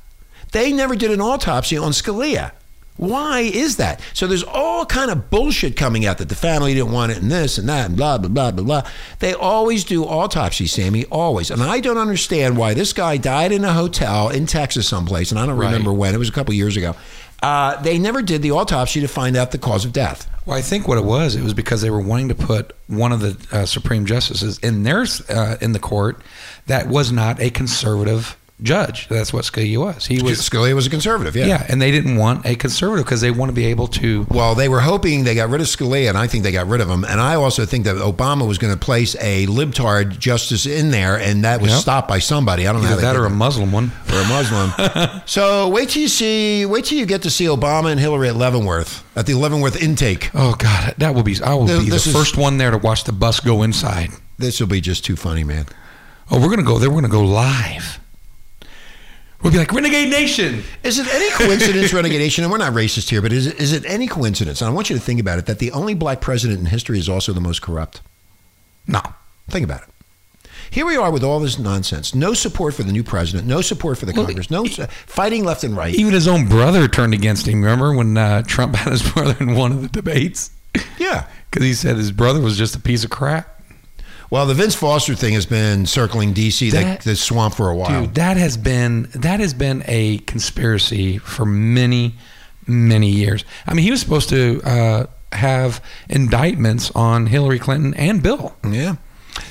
They 0.51 0.71
never 0.71 0.95
did 0.95 1.11
an 1.11 1.21
autopsy 1.21 1.77
on 1.77 1.91
Scalia. 1.91 2.51
Why 2.99 3.39
is 3.39 3.77
that? 3.77 4.01
So 4.13 4.27
there's 4.27 4.43
all 4.43 4.85
kind 4.85 5.09
of 5.09 5.29
bullshit 5.29 5.77
coming 5.77 6.05
out 6.05 6.17
that 6.17 6.27
the 6.27 6.35
family 6.35 6.73
didn't 6.73 6.91
want 6.91 7.13
it 7.13 7.19
and 7.21 7.31
this 7.31 7.57
and 7.57 7.69
that 7.69 7.85
and 7.87 7.95
blah 7.95 8.17
blah 8.17 8.27
blah 8.27 8.51
blah 8.51 8.63
blah. 8.81 8.91
They 9.19 9.33
always 9.33 9.85
do 9.85 10.03
autopsies, 10.03 10.73
Sammy, 10.73 11.05
always. 11.05 11.49
And 11.49 11.63
I 11.63 11.79
don't 11.79 11.97
understand 11.97 12.57
why 12.57 12.73
this 12.73 12.91
guy 12.91 13.15
died 13.15 13.53
in 13.53 13.63
a 13.63 13.71
hotel 13.71 14.27
in 14.27 14.45
Texas 14.47 14.85
someplace, 14.87 15.31
and 15.31 15.39
I 15.39 15.45
don't 15.45 15.55
Right. 15.55 15.67
remember 15.67 15.93
when. 15.93 16.13
It 16.13 16.17
was 16.17 16.27
a 16.27 16.33
couple 16.33 16.53
years 16.53 16.75
ago. 16.75 16.93
Uh, 17.41 17.81
they 17.81 17.97
never 17.97 18.21
did 18.21 18.41
the 18.41 18.51
autopsy 18.51 18.99
to 18.99 19.07
find 19.07 19.37
out 19.37 19.51
the 19.51 19.57
cause 19.57 19.85
of 19.85 19.93
death. 19.93 20.29
Well, 20.45 20.57
I 20.57 20.61
think 20.61 20.85
what 20.89 20.97
it 20.97 21.05
was, 21.05 21.35
it 21.37 21.41
was 21.43 21.53
because 21.53 21.81
they 21.81 21.89
were 21.89 22.01
wanting 22.01 22.27
to 22.27 22.35
put 22.35 22.75
one 22.87 23.13
of 23.13 23.21
the 23.21 23.37
uh, 23.55 23.65
Supreme 23.65 24.05
Justices 24.05 24.57
in 24.59 24.83
their 24.83 25.05
uh, 25.29 25.55
in 25.61 25.71
the 25.71 25.79
court 25.79 26.21
that 26.67 26.87
was 26.89 27.13
not 27.13 27.39
a 27.39 27.49
conservative 27.49 28.35
judge. 28.61 29.07
That's 29.07 29.31
what 29.31 29.45
Scalia 29.45 29.77
was. 29.79 30.05
He 30.05 30.21
was. 30.21 30.39
Scalia 30.39 30.73
was 30.73 30.87
a 30.87 30.89
conservative, 30.89 31.35
yeah. 31.35 31.45
Yeah, 31.47 31.65
and 31.69 31.81
they 31.81 31.91
didn't 31.91 32.17
want 32.17 32.45
a 32.45 32.55
conservative 32.55 33.05
because 33.05 33.21
they 33.21 33.31
want 33.31 33.49
to 33.49 33.53
be 33.53 33.65
able 33.67 33.87
to. 33.87 34.25
Well, 34.29 34.55
they 34.55 34.67
were 34.69 34.81
hoping 34.81 35.23
they 35.23 35.35
got 35.35 35.49
rid 35.49 35.61
of 35.61 35.67
Scalia, 35.67 36.09
and 36.09 36.17
I 36.17 36.27
think 36.27 36.43
they 36.43 36.51
got 36.51 36.67
rid 36.67 36.81
of 36.81 36.89
him. 36.89 37.03
And 37.03 37.21
I 37.21 37.35
also 37.35 37.65
think 37.65 37.85
that 37.85 37.95
Obama 37.97 38.47
was 38.47 38.57
going 38.57 38.73
to 38.73 38.79
place 38.79 39.15
a 39.21 39.45
libtard 39.47 40.19
justice 40.19 40.65
in 40.65 40.91
there, 40.91 41.17
and 41.19 41.43
that 41.45 41.61
was 41.61 41.71
Yep. 41.71 41.79
stopped 41.81 42.07
by 42.07 42.19
somebody. 42.19 42.67
I 42.67 42.73
don't 42.73 42.81
know 42.81 42.87
how 42.87 42.93
Either 42.95 43.01
they 43.01 43.07
that 43.13 43.15
or 43.15 43.25
a 43.25 43.29
Muslim 43.29 43.71
one. 43.71 43.91
or 44.11 44.19
a 44.19 44.27
Muslim. 44.27 45.21
so 45.25 45.69
wait 45.69 45.89
till 45.89 46.01
you 46.01 46.07
see, 46.07 46.65
wait 46.65 46.85
till 46.85 46.97
you 46.97 47.05
get 47.05 47.21
to 47.23 47.29
see 47.29 47.45
Obama 47.45 47.91
and 47.91 47.99
Hillary 47.99 48.29
at 48.29 48.35
Leavenworth 48.35 49.03
at 49.15 49.25
the 49.25 49.33
Leavenworth 49.35 49.81
intake. 49.81 50.29
Oh 50.33 50.55
God, 50.57 50.95
that 50.97 51.15
will 51.15 51.23
be. 51.23 51.35
I 51.43 51.53
will 51.53 51.67
Th- 51.67 51.79
be 51.83 51.89
the 51.89 51.95
is- 51.95 52.11
first 52.11 52.37
one 52.37 52.57
there 52.57 52.71
to 52.71 52.77
watch 52.77 53.03
the 53.05 53.11
bus 53.13 53.39
go 53.39 53.63
inside. 53.63 54.09
This 54.37 54.59
will 54.59 54.67
be 54.67 54.81
just 54.81 55.03
too 55.05 55.15
funny, 55.15 55.43
man. 55.43 55.65
Oh, 56.31 56.39
we're 56.39 56.49
gonna 56.49 56.63
go 56.63 56.77
there. 56.79 56.89
We're 56.89 57.01
gonna 57.01 57.09
go 57.09 57.23
live. 57.23 57.99
We'll 59.41 59.53
be 59.53 59.57
like 59.57 59.71
Renegade 59.71 60.09
Nation. 60.09 60.63
Is 60.83 60.99
it 60.99 61.07
any 61.07 61.29
coincidence, 61.31 61.93
Renegade 61.93 62.19
Nation, 62.19 62.43
and 62.43 62.51
we're 62.51 62.57
not 62.57 62.73
racist 62.73 63.09
here, 63.09 63.21
but 63.21 63.31
is 63.31 63.47
it, 63.47 63.57
is 63.59 63.71
it 63.71 63.85
any 63.85 64.05
coincidence? 64.07 64.61
And 64.61 64.69
I 64.69 64.73
want 64.73 64.89
you 64.89 64.97
to 64.97 65.01
think 65.01 65.19
about 65.19 65.39
it 65.39 65.45
that 65.45 65.59
the 65.59 65.71
only 65.71 65.93
black 65.93 66.19
president 66.19 66.59
in 66.59 66.65
history 66.65 66.99
is 66.99 67.07
also 67.07 67.31
the 67.31 67.39
most 67.41 67.61
corrupt. 67.61 68.01
No, 68.85 69.01
Think 69.49 69.63
about 69.63 69.81
it. 69.83 69.89
Here 70.71 70.85
we 70.85 70.95
are 70.95 71.09
with 71.11 71.23
all 71.23 71.39
this 71.39 71.57
nonsense. 71.57 72.13
No 72.13 72.33
support 72.35 72.75
for 72.75 72.83
the 72.83 72.91
new 72.91 73.01
president. 73.03 73.47
No 73.47 73.61
support 73.61 73.97
for 73.97 74.05
the 74.05 74.13
Well, 74.15 74.25
Congress. 74.25 74.51
No 74.51 74.65
uh, 74.65 74.85
fighting 75.07 75.43
left 75.43 75.63
and 75.63 75.75
right. 75.75 75.95
even 75.95 76.13
his 76.13 76.27
own 76.27 76.47
brother 76.47 76.87
turned 76.87 77.13
against 77.15 77.47
him. 77.47 77.61
Remember 77.63 77.93
when 77.95 78.15
uh, 78.17 78.43
Trump 78.43 78.75
had 78.75 78.91
his 78.91 79.01
brother 79.13 79.35
in 79.39 79.55
one 79.55 79.71
of 79.71 79.81
the 79.81 79.87
debates 79.87 80.51
Yeah. 80.99 81.25
because 81.49 81.65
he 81.65 81.73
said 81.73 81.95
his 81.97 82.11
brother 82.11 82.39
was 82.39 82.57
just 82.57 82.75
a 82.75 82.79
piece 82.79 83.03
of 83.03 83.09
crap. 83.09 83.58
Well, 84.29 84.45
the 84.45 84.53
Vince 84.53 84.75
Foster 84.75 85.15
thing 85.15 85.33
has 85.33 85.45
been 85.47 85.85
circling 85.87 86.33
D.C. 86.33 86.69
the, 86.69 86.77
That- 86.77 87.01
the 87.01 87.15
swamp 87.15 87.55
for 87.55 87.69
a 87.69 87.75
while. 87.75 88.01
Dude, 88.01 88.15
that 88.15 88.37
has 88.37 88.57
been 88.57 89.09
that 89.15 89.39
has 89.39 89.53
been 89.53 89.83
a 89.87 90.19
conspiracy 90.19 91.17
for 91.17 91.45
many, 91.45 92.15
many 92.67 93.09
years. 93.09 93.43
I 93.65 93.73
mean, 93.73 93.83
he 93.85 93.91
was 93.91 93.99
supposed 94.01 94.29
to 94.29 94.61
uh, 94.63 95.05
have 95.31 95.83
indictments 96.09 96.91
on 96.91 97.25
Hillary 97.25 97.59
Clinton 97.59 97.93
and 97.95 98.21
Bill. 98.21 98.55
Yeah. 98.69 98.95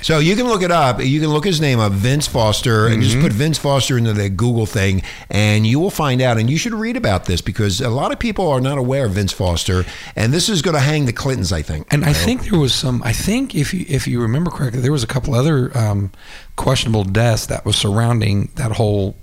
So 0.03 0.19
you 0.19 0.37
can 0.37 0.47
look 0.47 0.63
it 0.63 0.71
up. 0.71 1.03
You 1.03 1.21
can 1.21 1.31
look 1.31 1.45
his 1.45 1.61
name 1.61 1.79
up, 1.81 1.93
Vince 1.93 2.27
Foster, 2.27 2.87
and 2.87 2.95
Mm-hmm. 2.99 3.03
just 3.03 3.21
put 3.21 3.33
Vince 3.33 3.59
Foster 3.59 3.97
into 3.99 4.13
the 4.13 4.29
Google 4.29 4.67
thing, 4.67 5.03
and 5.31 5.67
you 5.67 5.79
will 5.81 5.91
find 5.91 6.21
out. 6.21 6.39
And 6.39 6.49
you 6.51 6.57
should 6.59 6.75
read 6.75 6.97
about 6.97 7.25
this 7.27 7.41
because 7.41 7.81
a 7.81 7.91
lot 7.91 8.13
of 8.13 8.19
people 8.19 8.49
are 8.51 8.61
not 8.61 8.79
aware 8.79 9.07
of 9.07 9.13
Vince 9.13 9.33
Foster, 9.33 9.85
and 10.17 10.33
this 10.33 10.49
is 10.49 10.63
going 10.63 10.75
to 10.75 10.81
hang 10.81 11.07
the 11.07 11.13
Clintons, 11.13 11.53
I 11.53 11.63
think. 11.63 11.87
And 11.93 12.05
I 12.05 12.13
think 12.13 12.45
there 12.51 12.59
was 12.59 12.75
some. 12.75 13.03
I 13.05 13.13
think 13.13 13.55
if 13.55 13.73
you 13.73 13.85
if 13.89 14.07
you 14.09 14.21
remember 14.21 14.51
correctly, 14.51 14.81
there 14.81 14.93
was 14.93 15.03
a 15.03 15.07
couple 15.07 15.35
other 15.35 15.77
um, 15.77 16.11
questionable 16.57 17.05
deaths 17.05 17.47
that 17.47 17.65
was 17.65 17.77
surrounding 17.77 18.51
that 18.57 18.73
whole 18.73 19.17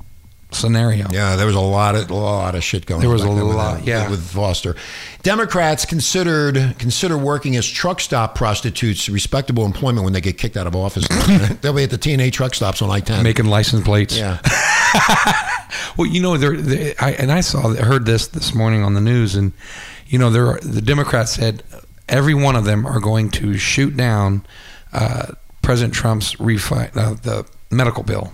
scenario. 0.52 1.08
Yeah, 1.12 1.36
there 1.36 1.46
was 1.46 1.56
a 1.56 1.60
lot 1.60 1.96
of 1.96 2.10
a 2.10 2.14
lot 2.14 2.56
of 2.56 2.64
shit 2.64 2.86
going. 2.86 3.02
There 3.02 3.10
was 3.10 3.24
a 3.24 3.30
with, 3.30 3.44
lot, 3.44 3.80
uh, 3.80 3.84
yeah. 3.84 4.10
with 4.10 4.24
Foster. 4.24 4.76
Democrats 5.24 5.86
considered 5.86 6.76
consider 6.80 7.18
working 7.18 7.56
as 7.56 7.68
truck 7.68 8.00
stop 8.00 8.36
prostitutes 8.36 9.10
respectable 9.10 9.66
employment 9.66 10.04
when 10.04 10.14
they 10.14 10.22
get 10.22 10.38
kicked 10.38 10.58
out 10.58 10.68
of 10.68 10.76
office. 10.76 11.08
They'll 11.62 11.74
be 11.74 11.84
at 11.84 11.90
the 11.90 11.98
TNA 11.98 12.32
truck 12.32 12.54
stops 12.54 12.82
on 12.82 12.90
I 12.90 13.00
ten. 13.00 13.24
Making 13.24 13.46
license 13.46 13.84
plates. 13.84 14.18
yeah, 14.18 14.40
Well, 15.98 16.08
you 16.08 16.22
know, 16.22 16.38
there, 16.38 16.56
there 16.56 16.96
I, 17.00 17.12
and 17.14 17.32
I 17.32 17.42
saw, 17.42 17.74
heard 17.74 18.06
this 18.06 18.28
this 18.28 18.54
morning 18.54 18.84
on 18.84 18.94
the 18.94 19.02
news, 19.02 19.36
and 19.36 19.54
you 20.08 20.20
know, 20.20 20.30
there 20.30 20.48
are, 20.48 20.60
the 20.60 20.82
Democrats 20.82 21.34
said 21.34 21.64
every 22.08 22.34
one 22.34 22.56
of 22.56 22.66
them 22.66 22.86
are 22.86 23.00
going 23.00 23.30
to 23.32 23.58
shoot 23.58 23.96
down 23.98 24.46
uh, 24.94 25.34
President 25.62 25.94
Trump's 25.94 26.36
refi- 26.36 26.96
uh, 26.96 27.16
the 27.16 27.46
medical 27.72 28.04
bill, 28.04 28.32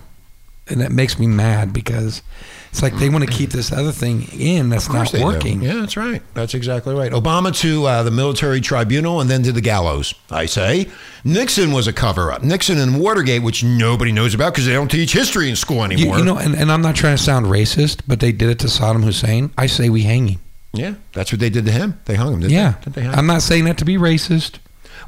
and 0.72 0.80
that 0.80 0.90
makes 0.92 1.18
me 1.18 1.26
mad 1.26 1.72
because 1.72 2.22
it's 2.70 2.82
like 2.82 2.94
they 2.96 3.08
want 3.10 3.22
to 3.24 3.30
keep 3.30 3.50
this 3.50 3.70
other 3.70 3.92
thing 3.92 4.22
in 4.32 4.70
that's 4.70 4.88
not 4.90 5.12
they 5.12 5.18
do. 5.18 5.24
working. 5.24 5.62
Yeah, 5.62 5.74
that's 5.74 5.96
right. 5.96 6.22
That's 6.34 6.54
exactly 6.54 6.94
right. 6.94 7.12
Obama 7.12 7.54
to 7.60 7.84
uh, 7.84 8.02
the 8.02 8.10
military 8.10 8.60
tribunal 8.62 9.20
and 9.20 9.28
then 9.28 9.42
to 9.42 9.52
the 9.52 9.60
gallows. 9.60 10.14
I 10.30 10.46
say 10.46 10.88
Nixon 11.22 11.72
was 11.72 11.86
a 11.86 11.92
cover 11.92 12.32
up. 12.32 12.42
Nixon 12.42 12.78
and 12.78 12.98
Watergate, 12.98 13.42
which 13.42 13.62
nobody 13.62 14.10
knows 14.10 14.34
about 14.34 14.54
because 14.54 14.66
they 14.66 14.72
don't 14.72 14.90
teach 14.90 15.12
history 15.12 15.48
in 15.50 15.56
school 15.56 15.84
anymore. 15.84 16.18
you 16.18 16.24
know, 16.24 16.38
and, 16.38 16.54
and 16.54 16.72
I'm 16.72 16.80
not 16.82 16.96
trying 16.96 17.16
to 17.16 17.22
sound 17.22 17.46
racist, 17.46 18.00
but 18.08 18.20
they 18.20 18.32
did 18.32 18.48
it 18.48 18.58
to 18.60 18.66
Saddam 18.68 19.04
Hussein. 19.04 19.50
I 19.58 19.66
say 19.66 19.90
we 19.90 20.02
hang 20.02 20.28
him. 20.28 20.40
yeah, 20.72 20.94
that's 21.12 21.30
what 21.30 21.40
they 21.40 21.50
did 21.50 21.66
to 21.66 21.72
him. 21.72 22.00
They 22.06 22.14
hung 22.14 22.32
him. 22.32 22.40
Didn't 22.40 22.52
Yeah, 22.54 22.76
they? 22.86 22.90
They 22.92 23.00
hang 23.02 23.12
him? 23.12 23.18
I'm 23.18 23.26
not 23.26 23.42
saying 23.42 23.64
that 23.66 23.76
to 23.78 23.84
be 23.84 23.96
racist. 23.96 24.58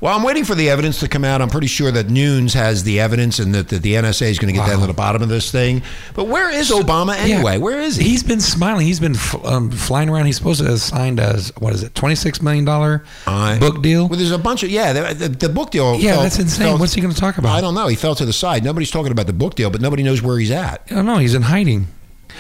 Well, 0.01 0.17
I'm 0.17 0.23
waiting 0.23 0.45
for 0.45 0.55
the 0.55 0.69
evidence 0.71 1.01
to 1.01 1.09
come 1.09 1.25
out. 1.25 1.41
I'm 1.41 1.49
pretty 1.51 1.67
sure 1.67 1.91
that 1.93 2.09
Nunes 2.11 2.55
has 2.55 2.85
the 2.85 3.01
evidence 3.01 3.39
and 3.39 3.55
that, 3.55 3.69
that 3.69 3.83
the 3.83 3.95
NSA 3.95 4.31
is 4.31 4.39
going 4.39 4.53
to 4.55 4.59
get 4.61 4.67
down 4.69 4.81
to 4.81 4.87
the 4.87 4.93
bottom 4.93 5.23
of 5.23 5.29
this 5.29 5.51
thing. 5.51 5.83
But 6.15 6.25
where 6.29 6.51
is 6.51 6.71
Obama 6.71 7.17
anyway? 7.17 7.53
Yeah. 7.53 7.59
Where 7.59 7.81
is 7.81 7.97
he? 7.97 8.09
He's 8.09 8.23
been 8.23 8.41
smiling. 8.41 8.87
He's 8.87 9.01
been 9.01 9.17
um, 9.45 9.71
flying 9.71 10.09
around. 10.09 10.27
He's 10.27 10.37
supposed 10.37 10.61
to 10.61 10.67
have 10.71 10.81
signed 10.81 11.21
a 11.21 11.39
what 11.59 11.73
is 11.73 11.83
it, 11.83 11.95
twenty 11.95 12.15
six 12.15 12.43
million 12.43 12.65
dollar 12.65 13.05
I- 13.27 13.59
book 13.59 13.83
deal. 13.83 14.09
Well, 14.09 14.19
there's 14.19 14.31
a 14.31 14.39
bunch 14.39 14.63
of 14.63 14.71
yeah. 14.71 14.93
The, 14.93 15.15
the, 15.15 15.29
the 15.29 15.49
book 15.49 15.71
deal. 15.71 15.97
Yeah, 15.99 16.15
fell- 16.15 16.23
that's 16.23 16.39
insane. 16.39 16.67
fell- 16.67 16.79
What's 16.79 16.95
he 16.95 17.01
going 17.01 17.15
to 17.15 17.21
talk 17.21 17.39
about? 17.39 17.57
I 17.57 17.61
don't 17.61 17.75
know. 17.75 17.87
He 17.89 17.97
fell 17.97 18.15
to 18.17 18.25
the 18.25 18.33
side. 18.33 18.65
Nobody's 18.65 18.91
talking 18.91 19.13
about 19.13 19.27
the 19.27 19.33
book 19.33 19.55
deal, 19.55 19.71
but 19.71 19.81
nobody 19.81 20.03
knows 20.03 20.23
where 20.23 20.39
he's 20.39 20.51
at. 20.51 20.83
I 20.91 20.95
don't 20.95 21.07
know. 21.07 21.19
He's 21.19 21.35
in 21.35 21.43
hiding. 21.43 21.87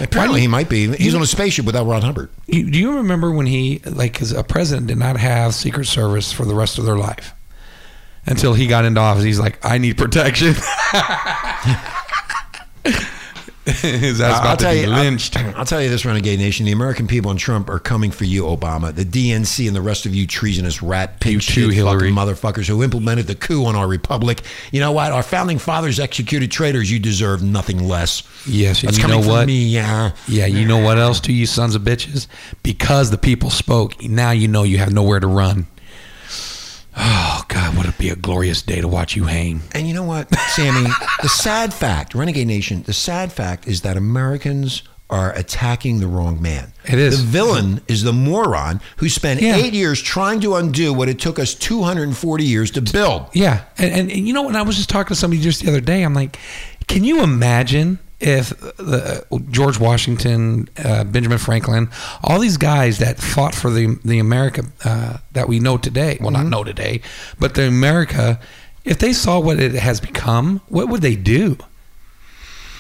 Apparently, 0.00 0.40
he 0.40 0.48
might 0.48 0.68
be. 0.68 0.88
He's 0.96 1.14
on 1.14 1.22
a 1.22 1.26
spaceship 1.26 1.64
without 1.66 1.86
Ron 1.86 2.02
Hubbard. 2.02 2.28
Do 2.48 2.58
you 2.58 2.96
remember 2.96 3.30
when 3.30 3.46
he 3.46 3.78
like 3.84 4.20
a 4.32 4.42
president 4.42 4.88
did 4.88 4.98
not 4.98 5.16
have 5.18 5.54
Secret 5.54 5.84
Service 5.86 6.32
for 6.32 6.44
the 6.44 6.54
rest 6.54 6.78
of 6.78 6.84
their 6.84 6.96
life 6.96 7.32
until 8.26 8.54
he 8.54 8.66
got 8.66 8.84
into 8.84 9.00
office? 9.00 9.24
He's 9.24 9.38
like, 9.40 9.64
I 9.64 9.78
need 9.78 9.96
protection. 9.98 10.54
His 13.66 14.20
ass 14.20 14.40
about 14.40 14.58
to 14.58 14.68
be 14.68 14.87
lynched. 14.87 15.38
I'll, 15.38 15.56
I'll 15.60 15.64
tell 15.64 15.80
you 15.80 15.88
this, 15.88 16.04
Renegade 16.04 16.38
Nation. 16.38 16.66
The 16.66 16.72
American 16.72 17.06
people 17.06 17.30
and 17.30 17.40
Trump 17.40 17.70
are 17.70 17.78
coming 17.78 18.10
for 18.10 18.24
you, 18.24 18.42
Obama. 18.42 18.94
The 18.94 19.06
DNC 19.06 19.66
and 19.66 19.74
the 19.74 19.80
rest 19.80 20.04
of 20.04 20.14
you 20.14 20.26
treasonous 20.26 20.82
rat 20.82 21.18
pig 21.18 21.32
You 21.32 21.40
shit 21.40 21.72
Hillary. 21.72 22.12
fucking 22.12 22.14
motherfuckers 22.14 22.68
who 22.68 22.82
implemented 22.82 23.26
the 23.26 23.34
coup 23.34 23.64
on 23.64 23.74
our 23.74 23.88
republic. 23.88 24.42
You 24.70 24.80
know 24.80 24.92
what? 24.92 25.12
Our 25.12 25.22
founding 25.22 25.58
fathers 25.58 25.98
executed 25.98 26.50
traitors. 26.50 26.92
You 26.92 26.98
deserve 26.98 27.42
nothing 27.42 27.88
less. 27.88 28.22
Yes, 28.46 28.82
That's 28.82 28.98
you 28.98 29.08
know 29.08 29.20
what? 29.20 29.46
me, 29.46 29.64
yeah. 29.64 30.10
Yeah, 30.28 30.44
you 30.44 30.66
know 30.68 30.78
what 30.84 30.98
else, 30.98 31.18
too, 31.18 31.32
you 31.32 31.46
sons 31.46 31.74
of 31.74 31.80
bitches? 31.80 32.26
Because 32.62 33.10
the 33.10 33.18
people 33.18 33.48
spoke, 33.48 34.02
now 34.02 34.32
you 34.32 34.46
know 34.46 34.64
you 34.64 34.76
have 34.76 34.92
nowhere 34.92 35.20
to 35.20 35.26
run. 35.26 35.66
God, 37.74 37.84
would 37.84 37.94
it 37.94 37.98
be 37.98 38.08
a 38.10 38.16
glorious 38.16 38.62
day 38.62 38.80
to 38.80 38.88
watch 38.88 39.16
you 39.16 39.24
hang? 39.24 39.60
And 39.72 39.87
you 39.88 39.94
know 39.94 40.04
what, 40.04 40.32
Sammy? 40.34 40.88
the 41.22 41.28
sad 41.28 41.72
fact, 41.74 42.14
Renegade 42.14 42.46
Nation, 42.46 42.82
the 42.82 42.92
sad 42.92 43.32
fact 43.32 43.66
is 43.66 43.82
that 43.82 43.96
Americans 43.96 44.82
are 45.10 45.32
attacking 45.34 46.00
the 46.00 46.06
wrong 46.06 46.40
man. 46.40 46.72
It 46.87 46.98
is. 46.98 47.18
The 47.20 47.30
villain 47.30 47.82
is 47.88 48.02
the 48.02 48.12
moron 48.12 48.80
who 48.96 49.08
spent 49.08 49.40
Yeah. 49.42 49.56
eight 49.56 49.74
years 49.74 50.00
trying 50.00 50.40
to 50.40 50.56
undo 50.56 50.92
what 50.94 51.08
it 51.08 51.18
took 51.20 51.38
us 51.38 51.54
240 51.54 52.44
years 52.44 52.70
to 52.72 52.80
build. 52.80 53.26
Yeah, 53.34 53.64
and, 53.76 53.92
and, 53.92 54.10
and 54.10 54.26
you 54.26 54.32
know 54.32 54.42
when 54.42 54.56
I 54.56 54.62
was 54.62 54.76
just 54.76 54.88
talking 54.88 55.08
to 55.08 55.14
somebody 55.14 55.42
just 55.42 55.62
the 55.62 55.68
other 55.68 55.80
day, 55.82 56.02
I'm 56.02 56.14
like, 56.14 56.38
can 56.88 57.04
you 57.04 57.22
imagine 57.22 57.98
if 58.24 58.48
the 58.78 59.26
George 59.50 59.78
Washington, 59.78 60.68
uh, 60.82 61.04
Benjamin 61.04 61.37
Franklin, 61.37 61.90
all 62.22 62.38
these 62.38 62.56
guys 62.56 62.98
that 62.98 63.18
fought 63.18 63.54
for 63.54 63.70
the 63.70 63.98
the 64.02 64.18
America 64.18 64.64
uh, 64.84 65.18
that 65.32 65.46
we 65.46 65.60
know 65.60 65.76
today, 65.76 66.16
well, 66.20 66.30
not 66.30 66.46
know 66.46 66.64
today, 66.64 67.02
but 67.38 67.54
the 67.54 67.68
America, 67.68 68.40
if 68.84 68.98
they 68.98 69.12
saw 69.12 69.38
what 69.38 69.60
it 69.60 69.74
has 69.74 70.00
become, 70.00 70.62
what 70.68 70.88
would 70.88 71.02
they 71.02 71.16
do? 71.16 71.58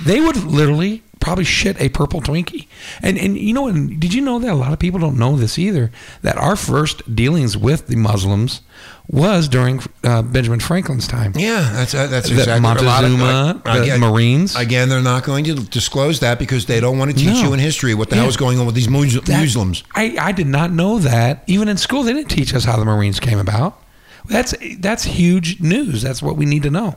They 0.02 0.18
would 0.18 0.42
literally 0.44 1.02
probably 1.20 1.44
shit 1.44 1.80
a 1.80 1.90
purple 1.90 2.22
Twinkie. 2.22 2.66
And 3.02 3.18
and 3.18 3.36
you 3.36 3.52
know, 3.52 3.68
and 3.68 4.00
did 4.00 4.14
you 4.14 4.22
know 4.22 4.38
that 4.38 4.50
a 4.50 4.54
lot 4.54 4.72
of 4.72 4.78
people 4.78 4.98
don't 4.98 5.18
know 5.18 5.36
this 5.36 5.58
either? 5.58 5.90
That 6.22 6.38
our 6.38 6.56
first 6.56 7.14
dealings 7.14 7.54
with 7.54 7.86
the 7.86 7.96
Muslims 7.96 8.62
was 9.08 9.48
during 9.48 9.80
uh, 10.02 10.22
Benjamin 10.22 10.60
Franklin's 10.60 11.06
time. 11.06 11.32
Yeah, 11.36 11.60
that's 11.74 11.92
that's 11.92 12.10
That 12.10 12.30
exactly 12.30 12.52
a 12.52 12.60
lot 12.60 13.04
of- 13.04 13.10
Montezuma, 13.10 13.62
the 13.64 13.82
again- 13.82 14.00
Marines. 14.00 14.56
Again, 14.56 14.88
they're 14.88 15.02
not 15.02 15.24
going 15.24 15.44
to 15.44 15.54
disclose 15.54 16.20
that 16.20 16.38
because 16.38 16.64
they 16.66 16.80
don't 16.80 16.98
want 16.98 17.10
to 17.10 17.16
teach 17.16 17.34
No. 17.34 17.42
you 17.42 17.52
in 17.52 17.60
history 17.60 17.94
what 17.94 18.08
the 18.08 18.16
Yeah. 18.16 18.22
hell 18.22 18.30
is 18.30 18.36
going 18.38 18.58
on 18.58 18.66
with 18.66 18.74
these 18.74 18.88
Mus- 18.88 19.20
That- 19.20 19.40
Muslims. 19.40 19.82
I, 19.94 20.16
I 20.18 20.32
did 20.32 20.46
not 20.46 20.72
know 20.72 20.98
that. 21.00 21.44
Even 21.46 21.68
in 21.68 21.76
school, 21.76 22.02
they 22.02 22.14
didn't 22.14 22.30
teach 22.30 22.54
us 22.54 22.64
how 22.64 22.76
the 22.78 22.84
Marines 22.86 23.20
came 23.20 23.38
about. 23.38 23.78
That's 24.26 24.54
that's 24.78 25.04
huge 25.04 25.60
news. 25.60 26.00
That's 26.00 26.22
what 26.22 26.36
we 26.38 26.46
need 26.46 26.62
to 26.62 26.70
know. 26.70 26.96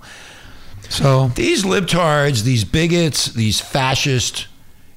So 0.90 1.32
These 1.36 1.66
libtards, 1.66 2.44
these 2.44 2.64
bigots, 2.64 3.26
these 3.34 3.60
fascists, 3.60 4.48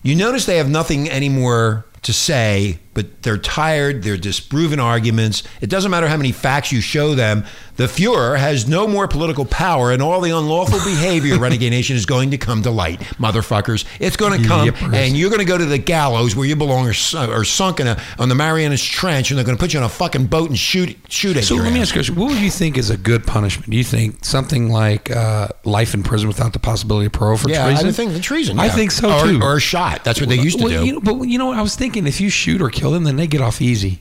you 0.05 0.15
notice 0.15 0.47
they 0.47 0.59
have 0.59 0.69
nothing 0.71 1.11
anymore 1.11 1.87
to 2.03 2.13
say, 2.13 2.79
but 3.01 3.23
they're 3.23 3.39
tired, 3.39 4.03
they're 4.03 4.17
disproven 4.19 4.79
arguments. 4.79 5.43
It 5.63 5.71
doesn't 5.71 5.91
matter 5.91 6.07
how 6.09 6.17
many 6.19 6.33
facts 6.33 6.71
you 6.71 6.81
show 6.83 7.15
them. 7.15 7.45
The 7.77 7.87
Fuhrer 7.87 8.39
has 8.39 8.69
no 8.69 8.87
more 8.87 9.09
political 9.09 9.47
power, 9.47 9.91
and 9.91 10.03
all 10.03 10.21
the 10.21 10.37
unlawful 10.37 10.79
behavior, 10.85 11.39
Renegade 11.39 11.71
Nation, 11.71 11.97
is 11.97 12.05
going 12.05 12.31
to 12.33 12.37
come 12.37 12.63
to 12.65 12.71
light, 12.71 13.01
motherfuckers. 13.19 13.87
It's 13.99 14.19
going 14.19 14.39
to 14.43 14.47
come, 14.47 14.69
Yippers. 14.69 14.95
and 14.95 15.17
you're 15.17 15.31
going 15.31 15.41
to 15.41 15.47
go 15.47 15.57
to 15.57 15.65
the 15.65 15.79
gallows 15.79 16.37
where 16.37 16.47
you 16.47 16.57
belong, 16.57 16.87
or, 16.89 16.93
or 17.17 17.45
sunk 17.45 17.81
in 17.81 17.87
a, 17.87 17.99
on 18.19 18.29
the 18.29 18.35
Marianas 18.35 18.85
Trench, 18.85 19.31
and 19.31 19.39
they're 19.39 19.47
going 19.47 19.57
to 19.57 19.61
put 19.61 19.73
you 19.73 19.79
on 19.81 19.87
a 19.87 19.89
fucking 19.89 20.27
boat 20.27 20.51
and 20.51 20.59
shoot 20.59 20.95
shoot 21.09 21.39
at 21.39 21.49
you. 21.49 21.57
So 21.57 21.63
let 21.63 21.73
me 21.73 21.81
ask 21.81 21.95
you 21.95 22.01
a 22.01 22.05
question. 22.05 22.17
What 22.17 22.33
would 22.33 22.41
you 22.41 22.51
think 22.51 22.77
is 22.77 22.91
a 22.91 22.99
good 22.99 23.27
punishment? 23.27 23.71
Do 23.71 23.77
you 23.79 23.85
think 23.85 24.27
something 24.27 24.69
like 24.69 25.11
uh, 25.11 25.49
life 25.65 25.95
in 25.95 26.03
prison 26.03 26.29
without 26.29 26.53
the 26.53 26.59
possibility 26.59 27.07
of 27.07 27.13
parole 27.13 27.39
for 27.39 27.49
Yeah, 27.49 27.65
treason? 27.67 27.89
I 27.89 27.93
think 27.93 28.13
the 28.13 28.21
treason. 28.21 28.59
I 28.61 28.69
think 28.69 28.91
so 28.91 29.11
or, 29.11 29.27
too. 29.27 29.41
Or 29.43 29.57
a 29.57 29.61
shot. 29.61 30.05
That's 30.05 30.21
what 30.21 30.29
they 30.29 30.37
used 30.37 30.59
to 30.59 30.65
Well, 30.67 30.83
do. 30.83 30.87
You 30.87 30.93
know, 30.95 31.01
but 31.01 31.23
you 31.23 31.39
know 31.39 31.47
what 31.47 31.57
I 31.57 31.63
was 31.63 31.77
thinking? 31.77 32.07
If 32.07 32.21
you 32.21 32.29
shoot 32.29 32.61
or 32.61 32.69
kill 32.69 32.90
them, 32.91 33.05
then 33.05 33.17
they 33.17 33.27
get 33.27 33.41
off 33.41 33.61
easy. 33.61 34.01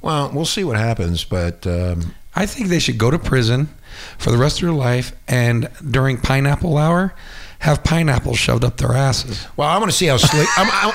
Well, 0.00 0.30
we'll 0.32 0.44
see 0.44 0.64
what 0.64 0.76
happens, 0.76 1.24
but 1.24 1.66
um, 1.66 2.14
I 2.34 2.46
think 2.46 2.68
they 2.68 2.78
should 2.78 2.98
go 2.98 3.10
to 3.10 3.18
prison 3.18 3.68
for 4.16 4.30
the 4.30 4.38
rest 4.38 4.58
of 4.62 4.68
their 4.68 4.72
life, 4.76 5.12
and 5.26 5.68
during 5.90 6.18
pineapple 6.18 6.76
hour, 6.76 7.14
have 7.60 7.82
pineapples 7.82 8.38
shoved 8.38 8.64
up 8.64 8.76
their 8.76 8.92
asses. 8.92 9.46
well, 9.56 9.68
I 9.68 9.78
want 9.78 9.90
to 9.90 9.96
see 9.96 10.06
how 10.06 10.16
slick. 10.16 10.46
I'm, 10.56 10.68
I, 10.70 10.92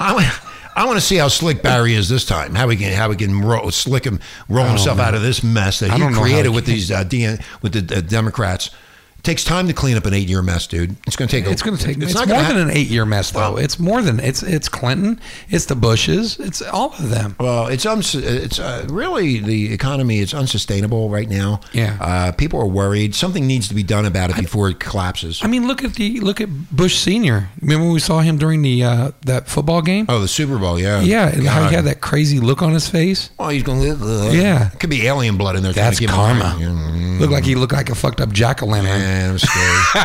I, 0.00 0.40
I 0.76 0.84
want 0.84 0.96
to 0.98 1.04
see 1.04 1.16
how 1.16 1.28
slick 1.28 1.62
Barry 1.62 1.94
is 1.94 2.08
this 2.08 2.24
time. 2.24 2.54
How 2.54 2.68
he 2.68 2.76
can 2.76 2.92
how 2.92 3.10
he 3.10 3.16
can 3.16 3.40
roll, 3.40 3.70
slick 3.70 4.04
him, 4.04 4.20
roll 4.48 4.66
himself 4.66 4.98
out 5.00 5.14
of 5.14 5.22
this 5.22 5.42
mess 5.42 5.80
that 5.80 5.90
he 5.90 5.98
know 5.98 6.10
created 6.12 6.50
with 6.50 6.66
these 6.66 6.90
uh, 6.92 7.02
DN, 7.04 7.42
with 7.62 7.72
the 7.72 7.96
uh, 7.96 8.00
Democrats. 8.02 8.70
It 9.18 9.24
takes 9.24 9.42
time 9.44 9.66
to 9.66 9.74
clean 9.74 9.96
up 9.96 10.06
an 10.06 10.14
eight 10.14 10.28
year 10.28 10.42
mess, 10.42 10.66
dude. 10.66 10.96
It's 11.06 11.16
going 11.16 11.28
to 11.28 11.36
take. 11.36 11.46
a- 11.46 11.50
It's 11.50 11.60
going 11.62 11.76
to 11.76 11.84
take. 11.84 11.98
It's, 11.98 12.14
not 12.14 12.28
more 12.28 12.42
than 12.42 12.56
an 12.56 12.70
eight-year 12.70 13.04
mess, 13.04 13.32
though. 13.32 13.40
Well- 13.54 13.56
it's 13.58 13.78
more 13.78 14.00
than 14.00 14.20
it's. 14.20 14.42
It's 14.42 14.68
Clinton. 14.68 15.20
It's 15.50 15.66
the 15.66 15.74
Bushes. 15.74 16.38
It's 16.38 16.62
all 16.62 16.92
of 16.94 17.10
them. 17.10 17.34
Well, 17.40 17.66
it's 17.66 17.84
uns- 17.84 18.14
it's 18.14 18.58
uh, 18.60 18.86
really 18.88 19.40
the 19.40 19.72
economy 19.72 20.18
is 20.20 20.32
unsustainable 20.32 21.10
right 21.10 21.28
now. 21.28 21.60
Yeah. 21.72 21.96
uh, 22.00 22.32
people 22.32 22.60
are 22.60 22.66
worried. 22.66 23.14
Something 23.14 23.46
needs 23.46 23.66
to 23.68 23.74
be 23.74 23.82
done 23.82 24.06
about 24.06 24.30
it 24.30 24.36
before 24.36 24.70
it 24.70 24.78
collapses. 24.80 25.40
I 25.42 25.48
mean, 25.48 25.66
look 25.66 25.82
at 25.84 25.94
the 25.94 26.20
look 26.20 26.40
at 26.40 26.48
Bush 26.74 26.96
Senior. 26.96 27.48
Remember 27.60 27.84
when 27.86 27.94
we 27.94 28.00
saw 28.00 28.20
him 28.20 28.38
during 28.38 28.62
the 28.62 28.84
uh, 28.84 29.10
that 29.22 29.48
football 29.48 29.82
game? 29.82 30.06
oh, 30.08 30.20
the 30.20 30.28
Super 30.28 30.58
Bowl, 30.58 30.78
yeah, 30.78 31.00
yeah, 31.00 31.28
and 31.28 31.44
how 31.46 31.68
he 31.68 31.74
had 31.74 31.84
that 31.86 32.00
crazy 32.00 32.38
look 32.40 32.62
on 32.62 32.72
his 32.72 32.88
face. 32.88 33.30
Oh, 33.38 33.48
he's 33.48 33.64
going 33.64 33.80
to. 33.82 34.30
Yeah. 34.32 34.68
could 34.78 34.90
be 34.90 35.06
alien 35.06 35.36
blood 35.36 35.56
in 35.56 35.62
there. 35.64 35.72
That's 35.72 35.96
to 35.96 36.02
give 36.02 36.10
him 36.10 36.16
karma. 36.16 36.56
Mm. 36.58 37.30
Like 37.30 37.44
he 37.44 37.56
looked 37.56 37.72
like 37.72 37.90
a 37.90 37.94
fucked 37.96 38.20
up 38.20 38.30
jack 38.32 38.62
o' 38.62 38.66
lantern. 38.66 39.00
Man, 39.08 39.32
was 39.32 39.42
scary. 39.42 40.04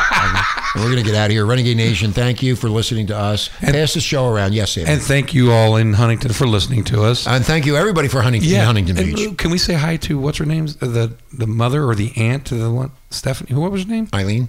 And 0.74 0.82
We're 0.82 0.90
going 0.90 1.04
to 1.04 1.08
get 1.10 1.14
out 1.14 1.26
of 1.26 1.30
here. 1.32 1.44
Renegade 1.46 1.76
Nation, 1.76 2.12
thank 2.12 2.42
you 2.42 2.56
for 2.56 2.68
listening 2.68 3.06
to 3.08 3.16
us. 3.16 3.50
And, 3.60 3.74
Pass 3.74 3.94
the 3.94 4.00
show 4.00 4.28
around. 4.28 4.54
Yes, 4.54 4.72
Sam. 4.72 4.86
And 4.88 5.00
thank 5.00 5.34
you 5.34 5.52
all 5.52 5.76
in 5.76 5.92
Huntington 5.92 6.32
for 6.32 6.46
listening 6.46 6.84
to 6.84 7.02
us. 7.04 7.26
And 7.26 7.44
thank 7.44 7.66
you, 7.66 7.76
everybody, 7.76 8.08
for 8.08 8.22
Huntington, 8.22 8.50
Huntington 8.60 8.98
And, 8.98 9.14
Beach. 9.14 9.36
Can 9.38 9.50
we 9.50 9.58
say 9.58 9.74
hi 9.74 9.96
to 9.98 10.18
what's 10.18 10.38
her 10.38 10.46
name? 10.46 10.66
The 10.66 11.16
the 11.32 11.46
mother 11.46 11.84
or 11.84 11.94
the 11.94 12.12
aunt 12.16 12.46
to 12.46 12.54
the 12.56 12.70
one 12.70 12.90
Stephanie? 13.10 13.54
What 13.54 13.70
was 13.70 13.84
her 13.84 13.88
name? 13.88 14.08
Eileen? 14.14 14.48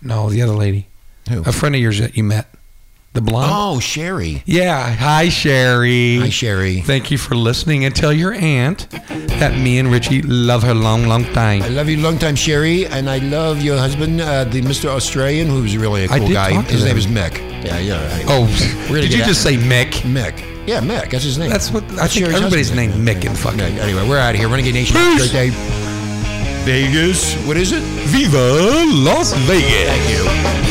No, 0.00 0.30
the 0.30 0.40
other 0.40 0.54
lady. 0.54 0.86
Who? 1.28 1.40
A 1.42 1.52
friend 1.52 1.74
of 1.74 1.80
yours 1.80 1.98
that 1.98 2.16
you 2.16 2.22
met. 2.24 2.46
The 3.16 3.22
blonde. 3.22 3.50
Oh, 3.50 3.80
Sherry. 3.80 4.42
Yeah. 4.44 4.94
Hi, 4.94 5.30
Sherry. 5.30 6.18
Hi, 6.18 6.28
Sherry. 6.28 6.82
Thank 6.82 7.10
you 7.10 7.16
for 7.16 7.34
listening. 7.34 7.86
And 7.86 7.96
tell 7.96 8.12
your 8.12 8.34
aunt 8.34 8.90
that 9.40 9.58
me 9.58 9.78
and 9.78 9.90
Richie 9.90 10.20
love 10.20 10.62
her 10.64 10.74
long, 10.74 11.06
long 11.08 11.24
time. 11.32 11.62
I 11.62 11.68
love 11.68 11.88
you 11.88 11.96
long 11.96 12.18
time, 12.18 12.36
Sherry, 12.36 12.84
and 12.84 13.08
I 13.08 13.16
love 13.16 13.62
your 13.62 13.78
husband, 13.78 14.20
uh, 14.20 14.44
the 14.44 14.60
Mr. 14.60 14.90
Australian, 14.90 15.48
who's 15.48 15.78
really 15.78 16.04
a 16.04 16.08
cool 16.08 16.28
guy. 16.28 16.60
His 16.64 16.84
name 16.84 16.98
is 16.98 17.06
Mick. 17.06 17.38
Yeah, 17.64 17.78
yeah. 17.78 18.22
Oh, 18.28 18.44
We're 18.90 19.00
did 19.00 19.14
you 19.14 19.24
just 19.24 19.42
say 19.42 19.56
Mick? 19.56 19.92
Mick. 20.02 20.38
Yeah, 20.68 20.82
Mick. 20.82 21.08
That's 21.10 21.24
his 21.24 21.38
name. 21.38 21.48
That's 21.48 21.70
what 21.70 21.84
I 21.92 22.08
think. 22.08 22.26
Sherry's 22.26 22.36
Everybody's 22.36 22.68
husband. 22.68 22.94
named 23.02 23.08
Mick 23.08 23.26
and 23.26 23.38
fucking. 23.38 23.60
Anyway, 23.60 24.06
we're 24.06 24.18
out 24.18 24.34
of 24.34 24.40
here. 24.40 24.50
Renegade 24.50 24.74
Nation. 24.74 24.94
Peace. 24.94 25.32
Great 25.32 25.32
day. 25.32 25.50
Vegas. 26.66 27.34
What 27.46 27.56
is 27.56 27.72
it? 27.72 27.82
Viva 27.82 28.84
Las 28.92 29.32
Vegas. 29.46 29.88
Thank 29.88 30.60
you. 30.60 30.65